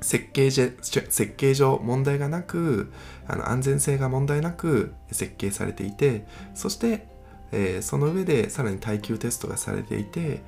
[0.01, 2.93] 設計設計上問題がなく
[3.27, 7.07] あの安全性が問題なく設計されていてそして、
[7.53, 10.43] えー、その上でさらに耐久テストがされていて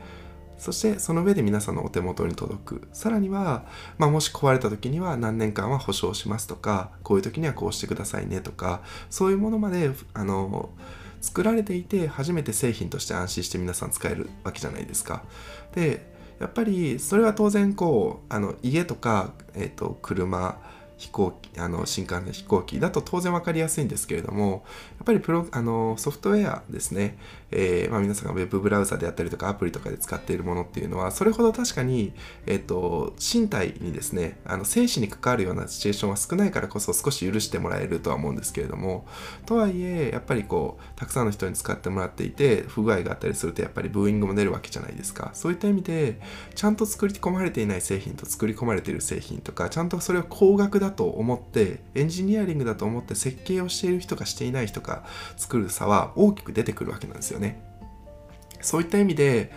[0.59, 3.67] そしてその上で皆さんのお手元に届くさらには、
[3.99, 10.71] まあ、もし壊れた時には何年間は保証しますとかこういう時にはこうしてくださいねとかそういうものまであの
[11.21, 15.25] 作られていて初めて製品として安心して皆さん使えるわけじゃないですか。
[15.75, 20.59] でやっぱりそれは当然こうあの家とか、えーと車
[20.97, 24.65] 飛行機あの新幹線飛行機だと当然分かりやすいんですけれども
[24.97, 27.19] やっぱりプロあのソフトウェアですね、
[27.51, 32.13] えー、まあ、皆さんが Web ブラウザであったりとかアプリとかで使っているものっていうのはそれほど確かに、
[32.47, 39.07] えーと、身体にですねあの生死に関わるようなシチュエーションは少ないからこそ少し許してもらえるとは思うんですけれども
[39.45, 45.31] とはいえやっぱりこうたくさんの人に使ってもらっていて不具合があったりするとやっぱりブーイングも出るわけじゃないですか。
[45.35, 46.21] そういった意味で
[46.55, 55.05] ちゃんと作り込まれていない製品と作り込まれている製品とかちゃんとそれを高額だと思ってエンジニアリングだと思って設計をしている人かしていない人か
[55.37, 57.36] 作る差は大きく出てくるわけなんですよ。
[57.39, 57.63] ね。
[58.61, 59.53] そういった意味で、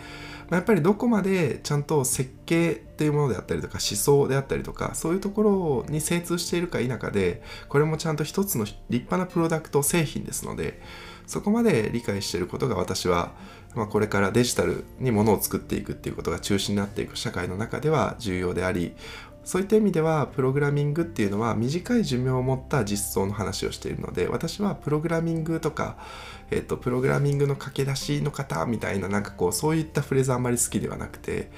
[0.50, 10.82] まやっぱりどこまでちゃんと設計っていうものであったりとか思想であったりとかそういうところに精通しているか否かでこれもちゃんと一つの立派なプロダクト製品ですので
[11.26, 13.32] そこまで理解していることが私は、
[13.76, 18.96] まあ、これからデジタルにものを作っていくっていうことが中心になっていく社会の中では重要であり
[19.44, 25.96] そういった意味ではプログラミングっていうのは短い寿命を持った実装の話をしているので私はプログラミングとか、
[26.50, 31.50] えっと、プログラミングの駆け出しの方みたいななんかこうそういったフレーズあんまり好きではなくて、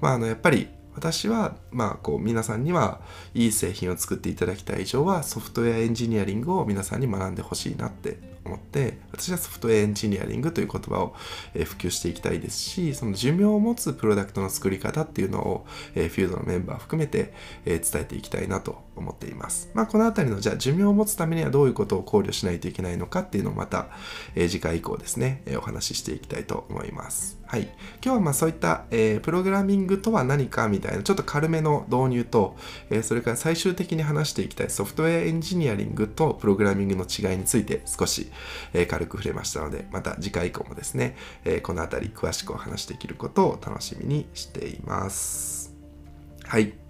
[0.00, 3.00] まあ、あのやっぱり私は、まあ、こう皆さんには
[3.34, 4.84] いい製品を作っていただきたい。
[4.84, 11.14] 以上はソフトウェアエンジニアリングを皆さんに学んでほしいなって思って私はソフトウェアエンジニアリングという言葉を、
[11.54, 17.32] え普及していきたいですしその寿命を持つプロダクトの作り方っていうのを、えフィールドのメンバー含めて、
[17.64, 19.70] え伝えていきたいなと思っています。
[19.74, 23.88] まあ、この辺りのじゃあ寿命を持つためにはどういうことを考慮しないといけないのかっていうのをまた、
[24.34, 27.35] え次回以降ですね、えお話ししていきたいと思います。
[27.46, 27.62] はい。
[27.62, 27.70] 今
[28.00, 32.56] 日はまあそういった、えー、プログラミングとは何かみたいなちょっと軽めの導入と、
[32.90, 38.32] えー、それから最終的に話していきたいソフトウェアエンジニアリングとプログラミングの違いについて少し、
[38.72, 45.74] えー、軽く触れましたので、また次回以降もですね、えこの辺り詳しくお話しできることを楽しみにしています。
[46.44, 46.85] はい。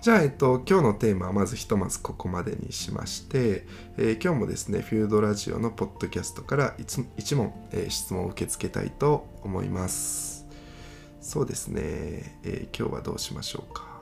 [0.00, 3.66] じゃあ、えっと、今日のテーマはまずひとまずここまでにしまして、
[3.98, 10.46] えー、今日もですね、フィードラジオのポッドキャストから1問、えー、質問を受け付けたいと思います。
[11.20, 11.82] そうですね、
[12.44, 14.00] えー、今日はどうしましょうか。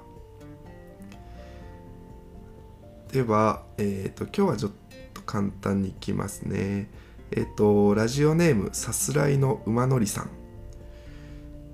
[3.10, 4.72] では、えっ、と、今日はちょっ
[5.14, 6.88] と簡単にいきますね。
[7.32, 10.30] えっ、と、ラジオネームさすらいの馬乗りさん。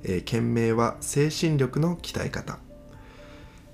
[0.03, 2.59] えー、件名は精神力の鍛え方。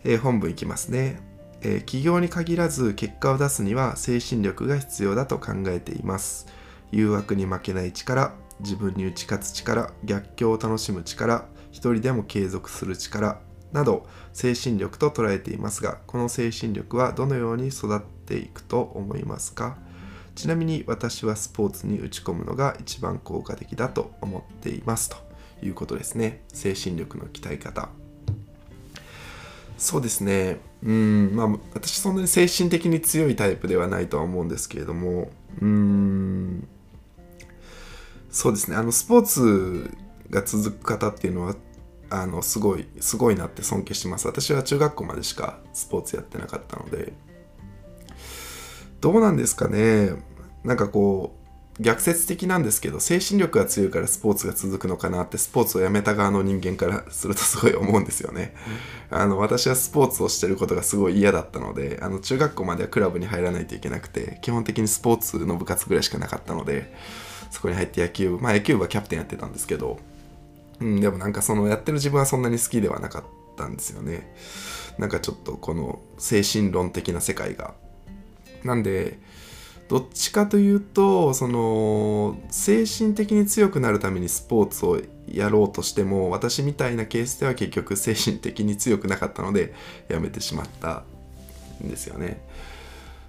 [0.05, 1.20] えー、本文いきますね、
[1.62, 6.46] えー、企業に限らず結果を出すには精神力が必要だと考えています。
[6.92, 13.40] 誘惑に負けない力自分に打ち勝つ力逆境を楽しむ力一人でも継続する力
[13.72, 19.78] など精神力と捉えていますがこの精神力はどのように育っていくと思いますか？
[20.34, 25.11] ちなみに私はスポーツに打ち込むのが一番効果的だと思っています。
[25.11, 25.16] と
[25.62, 26.42] いうことですね。
[26.48, 27.90] 精神力の鍛え方。
[29.80, 30.60] そうですね。
[30.84, 36.68] うんまあ私そんなに精神的に強いタイプではないとは思うんですけれどもうん
[38.30, 38.76] そうですね。
[38.76, 39.90] あのスポーツ
[40.28, 41.56] が続く方っていうのは
[42.10, 44.26] あのすごいすごいなって尊敬してます。
[44.26, 47.12] 私は中学校までしかスポーツやってなかったので。
[49.00, 50.10] どうなんですかね。
[50.62, 51.39] なんかこう
[51.80, 58.54] 逆説的なんですけど精神力が強いからスポーツが続くのかなってスポーツをやめた側の人間からするとすごい思うんですよね。
[59.08, 66.94] あの私はスポーツをしてることがすごい嫌だったのであの中学校まではクラブに入らないといけなくて基本的にスポーツの部活ぐらいしかなかったので
[67.50, 69.98] そこに入って野球部まあ野球部はキャプテンやってたんですけど、
[70.80, 73.24] うん、でもなんかそのやってる自分はそんなに好きではなかっ
[73.56, 74.34] たんですよね。
[74.98, 77.72] なんかちょっとこの精神論的な世界が。
[78.64, 79.18] なんで
[79.91, 89.74] どっちかというとその精神的に強くなるためにスポーツをやろうとしても私みたいなケースでは結局精神的に強くなかったので
[90.07, 91.03] やめてしまった
[91.84, 92.41] んですよね。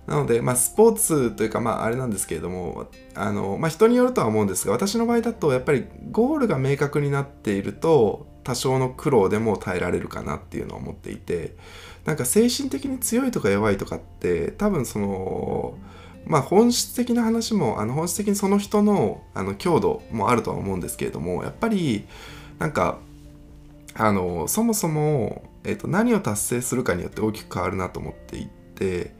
[0.06, 11.56] なので、まあ、スポーツというか、まあ、あれなんですけれどもあの、まあ、人によるとは思うんですが私の場合だとやっぱりゴールが明確になっていると多少の苦労でも耐えられるかなっていうのを思っていて
[12.06, 15.78] なんか精神的に強いとか弱いとかって多分その
[16.26, 22.08] まあ本質的な話もあの本質的にその人のあの強度もあるとは思うんですけれどもやっぱり
[22.60, 23.00] なんか
[23.94, 29.14] あのそもそも、えーと、何を達成するかによって大きく変わるなと思っていて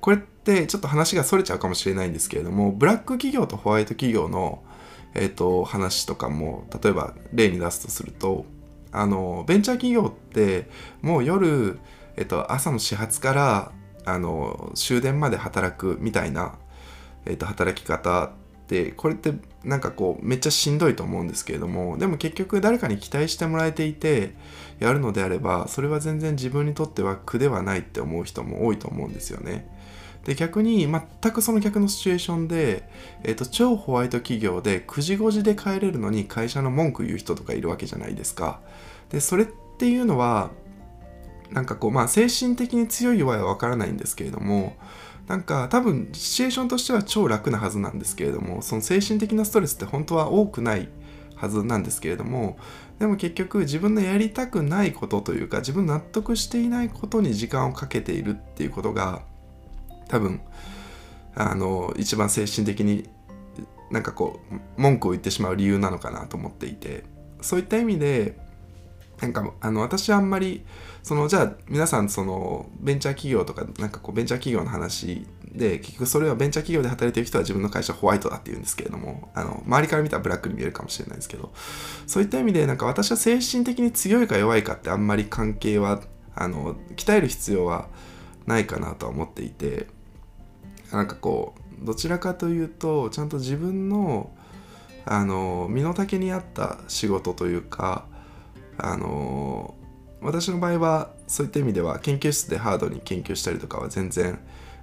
[0.00, 4.62] これってちょっと話がそれちゃうかもしれないんですけれどもブラック企業とホワイト企業の、
[5.14, 8.44] えーと、話とかも例えば例に出すとすると
[8.92, 10.68] あのベンチャー企業って
[11.02, 11.78] もう夜、
[12.16, 13.72] えーと朝の始発から
[14.08, 16.54] あの終電まで働くみたいな、
[17.26, 18.30] えーと、働き方っ
[18.68, 19.32] てこれって
[19.64, 24.34] なんかこうめっちゃしんどいと思うんですけれどもでも結局誰かに期待してもらえていて
[24.78, 29.68] やるのであればそれは全然自分にとっては苦ではないって思う人も多いと思うんですよね。
[30.24, 32.86] で逆に全くその逆のシチュエーションで、
[33.24, 38.60] えーと、超ホワイト企業で9時5時で帰れるのに会社の文句言う人とかいるわけじゃないですか。
[39.10, 39.46] でそれっ
[39.78, 40.50] ていうのは
[41.50, 44.76] なんかこうまあ精神的に強い弱いは分からないんですけれども
[45.26, 50.88] なんか多分シチュエーションとしては超楽なはずなんですけれどもその精神的なストレスって本当は多くない
[51.36, 52.58] はずなんですけれども
[52.98, 59.22] でも結局自分のやりたくないことというか自分納得していないことに時間をかけているっていうことが
[60.08, 60.40] 多分
[61.34, 63.08] あの一番精神的に
[63.90, 67.04] なんかこう文句を言ってしまう理由なのかなと思っていて
[67.40, 68.36] そういった意味で
[69.20, 70.64] なんかあの私はあんまり
[71.02, 81.50] そのじゃあ皆さんそのベンチャー企業とかなんかこうベンチャー企業の話で結局それはベンチャー企業で働いてる人は自分の会社ホワイトだって言うんですけれどもあの周りから見たらブラックに見えるかもしれないですけど
[82.06, 86.02] そういった意味でなんか私は精神的に強いか弱いかってあんまり関係は
[86.34, 87.88] あの鍛える必要は
[88.46, 89.86] ないかなとは思っていて
[90.92, 94.30] なんかこうどちらかというとちゃんと自分の
[95.04, 98.04] あの身の丈に合った仕事というか
[98.78, 99.74] あの
[100.20, 104.38] 私の場合はそういった意味では研究室でハードに研究したりとかは全然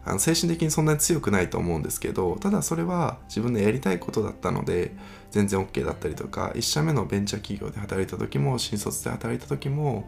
[0.05, 4.95] あの精神的にそんなに強くないと思うんですけどただそれは自分のやりたいことだったので
[5.31, 10.07] 全然 OK だったりとか1社目のベンチャー企業で働いた時も新卒で働いた時も、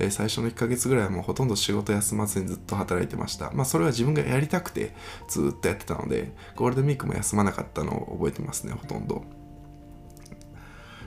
[0.00, 3.52] えー、最初の1ヶ月ぐらいはもうほとんど仕事休まずにずっと働いてました。
[3.52, 4.94] まあそれは自分がやりたくて
[5.28, 9.35] ずっとやってたのでゴールデンウィークも休まなかったのを覚えてますねほとんど。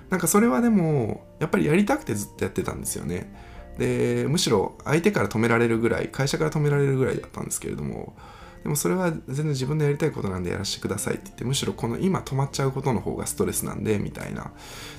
[0.10, 3.34] なんかそれはでもやっぱりやりたくてずっとやってたんですよね。
[3.78, 8.16] でむしろ相手から止められるぐらい会社から止められるぐらいだったんですけれども。
[8.64, 14.44] でもそれは全然自分でやりたいことなんでやらせてくださいって言ってむしろこの今止まっちゃうことの方がストレスなんでみたいな。
[14.44, 14.52] っ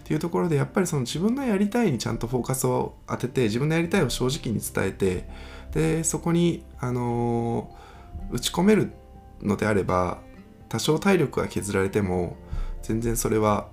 [0.04, 5.28] ていうところでやっぱりその自分のやりたいにちゃんとフォーカスを当てて自分のやりたいを正直に伝えて
[5.72, 8.92] でそこにあのー、打ち込める
[9.42, 10.22] のであれば
[10.68, 12.36] 多少体力が削られても
[12.82, 13.68] 全然それは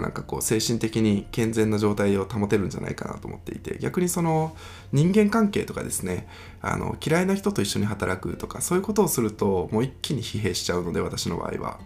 [0.00, 4.56] なんかこう精神的に健全な状態を保てるんじゃないかなと思っていて逆にその
[4.92, 6.28] 人間関係とかですね
[6.60, 11.78] あの嫌いな人と一緒に働くとかそういうことをするともう一気に疲弊しちゃうので私の場合は。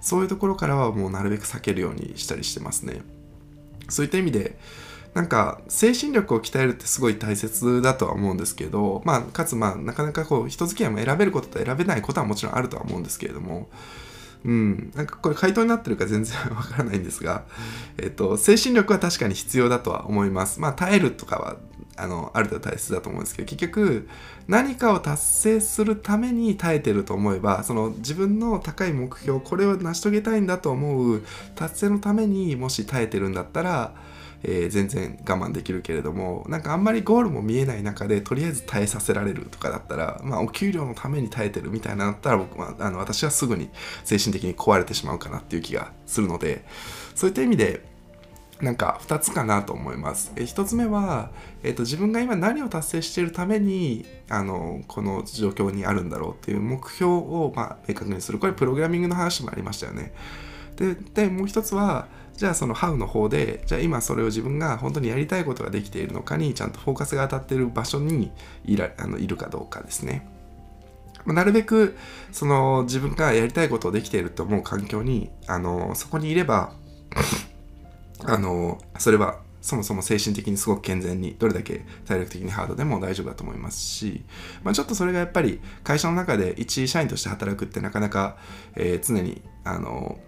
[0.00, 3.02] そういうところからはもうなるべく避けるようにしたりしてますね。
[3.88, 4.58] そういった意味で
[5.14, 13.68] なんか精神力を鍛えるってすごい大切だとは思うんですけどまあかつまあなかなかこう人付き合いも選べることと選べないことはもちろんあるとは思うんですけれども
[14.44, 17.44] うん、なんかこれ回答になってるか全然わからないんですが、
[17.98, 20.60] えっと、精神力は確かに必要だとは思います。
[20.60, 21.56] まあ耐えるとかは
[21.98, 24.08] あのある程度大切だと思うんですけど結局
[24.46, 31.24] 何かを達成するために耐えてると思えばその自分の高い目標これを成し遂げたいんだと思う
[31.56, 33.94] 達成のためにもし耐えてるんだったら
[34.42, 43.68] えー、全然我慢できるけれどもなんかあんまりゴールも見えない中でとりあえず耐えさせられるとかだったら、まあ、お給料のために耐えてるみたいなだったら僕はあの私はすぐに
[44.04, 46.64] 精神的に壊れてしまうかなっていう気がするので
[47.14, 47.82] そういった意味で
[48.60, 50.32] なんか2つかなと思います。
[50.34, 51.30] え1つ目は、
[51.62, 60.12] えーと、自分が今何を達成しているためにあのこの状況にあるんだろうっていう目標を、まあ、明確にするこれプログラミングの話もありましたよね。
[60.76, 62.08] ででもう一つは
[62.38, 68.30] じゃあその How の方でじゃあ今それを自分が本当にやりたいことができているのかにちゃんとフォーカスが当たっている場所に
[68.64, 70.24] いらあのいるかどうかですね。
[71.26, 71.96] なるべく
[72.30, 76.72] その自分がやりたいことをできていると思う環境にあのそこにいれば
[78.24, 84.24] あのそれはそもそも精神的にすごく健全にどれだけ体力的にハードでも大丈夫だと思いますし、
[84.62, 88.38] まあ、ちょっとそれがやっぱり会社の中で一社員として働くってなかなか、
[88.76, 90.18] えー、常にあの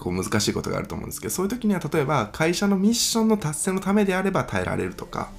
[0.00, 5.30] こう難しいことがあると思うんですけどそういう時には例えば会社のミッションの達成のためであれば耐えられるとか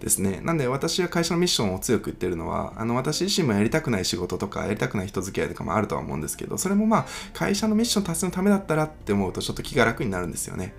[0.00, 0.40] ですね。
[0.42, 10.74] なんで私が会社のミッションを強く言ってるのは、あの私自身もやりたくない仕事とかやりたくない人付き合いとかもあるとは思うんですけど、それもまあ会社のミッション達成のためだったらって思うとちょっと気が楽になるんですよね。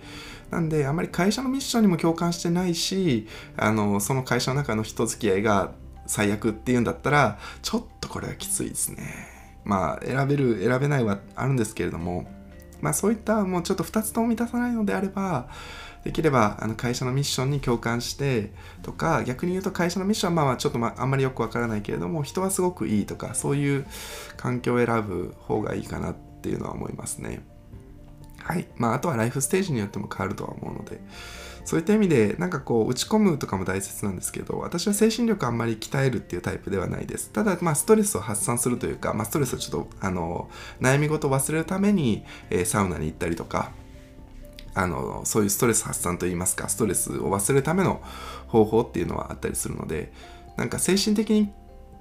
[0.50, 5.72] なんであんまり会社のミッションにも共感してないし、あのその会社の中の人付き合いが
[6.08, 9.04] 最悪っていうんだったら、ちょっとこれはきついですね。
[9.66, 12.26] まあ選べる、選べないはあるんですけれども、
[12.82, 15.50] まあ、そういったもうちょっと2つとも満たさないのであれば
[16.04, 18.52] できればあの会社のミッションに共感して
[18.82, 23.86] とか逆に言うと会社のミッションはまあちょっとまああんまりよくわからないけれども人はすごくいいとかそういう
[24.38, 27.44] 環境を選ぶ方がいいかなっていうのは思いますね。
[28.44, 31.00] はいまあ、あとはライフステージによっても変わるとは思うので。
[31.66, 37.30] そういった意味でなんかこう打ち込むとかも大切なんですけど私は精神力あんまり鍛えるっていうタイプではないです。
[37.32, 40.50] ただまあストレスを発散するというか、まあ、ストレスをちょっとあの
[40.80, 43.72] 悩み事を忘れるために、えー、サウナに行ったりとか
[44.74, 48.02] あのそういうストレス発散といいますかストレスを忘れるための
[48.48, 50.12] 方法っていうのはあったりするので
[50.58, 51.52] なんか精神的に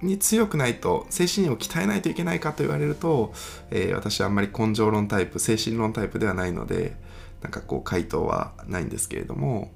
[0.02, 3.34] に強くないと精神を鍛えないといけないかと言われると、
[3.70, 6.96] えー、私はあんまり根性論タイプ精神論タイプではないので
[7.43, 9.72] なんかこう回答はないんですけれども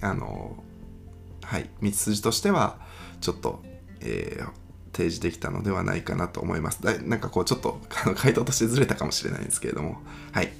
[0.00, 0.62] あの
[1.42, 2.78] はい道筋としては
[3.20, 3.62] ちょっと、
[4.00, 4.44] えー、
[4.92, 6.82] 提示できたのではないかなと思います。
[6.82, 10.02] だなんかこうちょっとあの回答としてずれたかもしれないんですけれども
[10.32, 10.52] はい。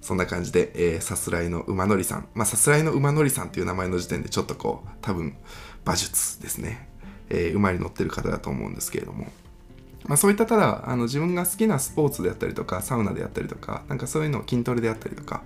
[0.00, 2.28] そんな感じで、えー、さすらいの馬乗りさん。
[2.34, 5.36] まあさすらいの馬乗りさんっていう名前の時点でちょっとこう多分
[5.84, 6.88] 馬術ですね、
[7.30, 9.26] えー、馬に乗ってる方だと思うんですけれども。
[10.08, 15.42] まあ、そういったただあの自分が好きなスポーツであったりとかサウナであったりとかなんかそういうのを筋トレであったりとか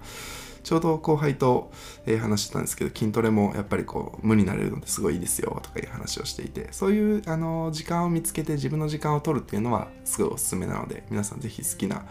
[0.62, 1.72] ちょうど後輩と、
[2.06, 12.04] えー、話してたんですけど筋トレもやっぱりこう無になれるのですごいいいですよとかいう話をしていてそういうあの時間を見つけて自分の時間を取るっていうのはすごいおすすめなので皆さんぜひ好きな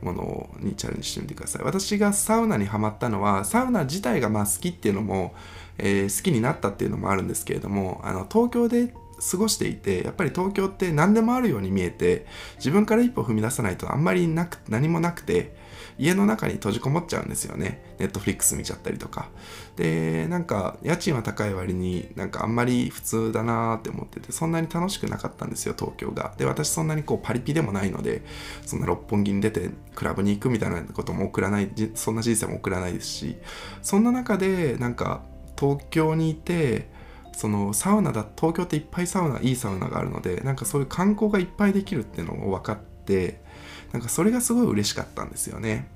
[0.00, 1.62] ものにチャレンジしてみてください。
[1.62, 5.34] 私がサウナにはまったのはサウナ自体がまあ好きっていうのも
[5.76, 15.54] えー好きになったっていうのもあるんですけれどもあの東京で過ごしていてやっぱり東京って何でもあるように見えて自分から一歩踏み出さないとあんまりなく何もなくて
[15.98, 17.94] 家の中に閉じこもっちゃうんですよね。
[17.98, 19.28] ネットフリックス見ちゃったりとか。
[19.76, 26.34] でなんか家賃は高い割になんかあんまり普通だなーって思っててそんなに楽しくなかったんですよ東京が。
[26.38, 28.22] で私そんなにこうパリピでもないので
[28.64, 33.36] そんな六本木に出てクラブに行くみたいなことも送らないそんな人生も送らないですし
[33.82, 35.22] そんな中でなんか
[35.58, 36.88] 東京にいて
[37.40, 43.40] そのサウナだ東京っていっぱいサウナいいサウナがあるのでなんかそういう観光がいっぱいできるっていうのを分かって
[43.92, 45.88] なんかそれがすごい嬉しかったんですよね。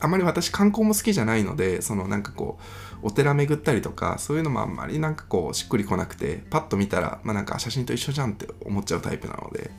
[0.00, 2.58] あまり私観光も好きじゃないのでそのなんかこ
[3.02, 9.70] うお寺巡ったりとかそういうのもあんまりなんかこうしっくりこなくてパッと見たらまあなんか写真と一緒じゃんって思っちゃうタイプなので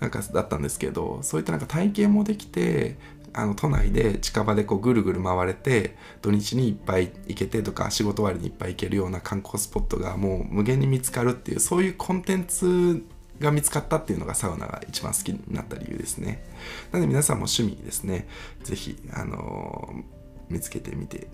[0.00, 2.98] なんかだったんですけどそういったなんか体験もできて
[3.32, 13.04] あの都内で近場でこうぐるぐる回れて土日にいっぱい行けてとか仕事終わりにいっぱい行けるような観光スポットがもう無限に見つかるっていうそういうコンテンツ
[13.38, 16.44] が見つかったっていうのがサウナが一番好きになった理由ですね。
[16.92, 18.28] なので皆さんも趣味ですね。
[18.64, 20.20] ぜひあのー
[20.50, 21.28] 見つけてみて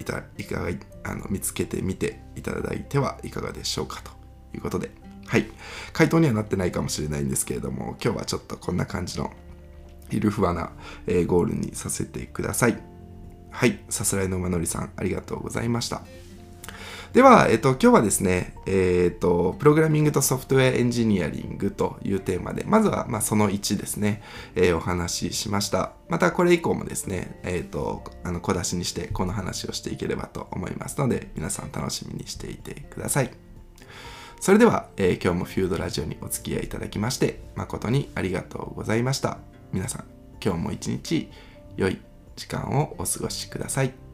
[0.00, 0.70] いたいかが
[1.02, 4.12] あの見つけてみていただいてはいかがでしょうかと。
[4.54, 4.90] いうことで。
[5.26, 5.46] はい。
[5.92, 9.30] 回答にはなってないかもしれないんですけれども今日はちょっとこんな感じの
[10.10, 10.72] ゆるふわな、
[11.06, 12.78] えーゴールにさせてください
[13.50, 16.02] はいさすらいの馬のりさんありがとうございました
[17.12, 24.22] では、えっと、今日はですね、えっと、プログラミングとソフトウェアエンジニアリングというテーマで、まずは、まあ、その1ですね、
[24.54, 25.92] えーお話ししました。
[26.08, 33.30] またこれ以降もですね、えっと、あの、小出しにして、この話をしていければと思いますので、皆さん楽しみにしていてください。
[34.40, 39.38] それでは、え今日もフュードラジオにお付き合いいただきまして、誠にありがとうございました。
[39.72, 40.04] 皆さん、
[40.42, 41.30] 今日も一日
[41.76, 41.98] 良い
[42.36, 44.07] 時間をお過ごしください。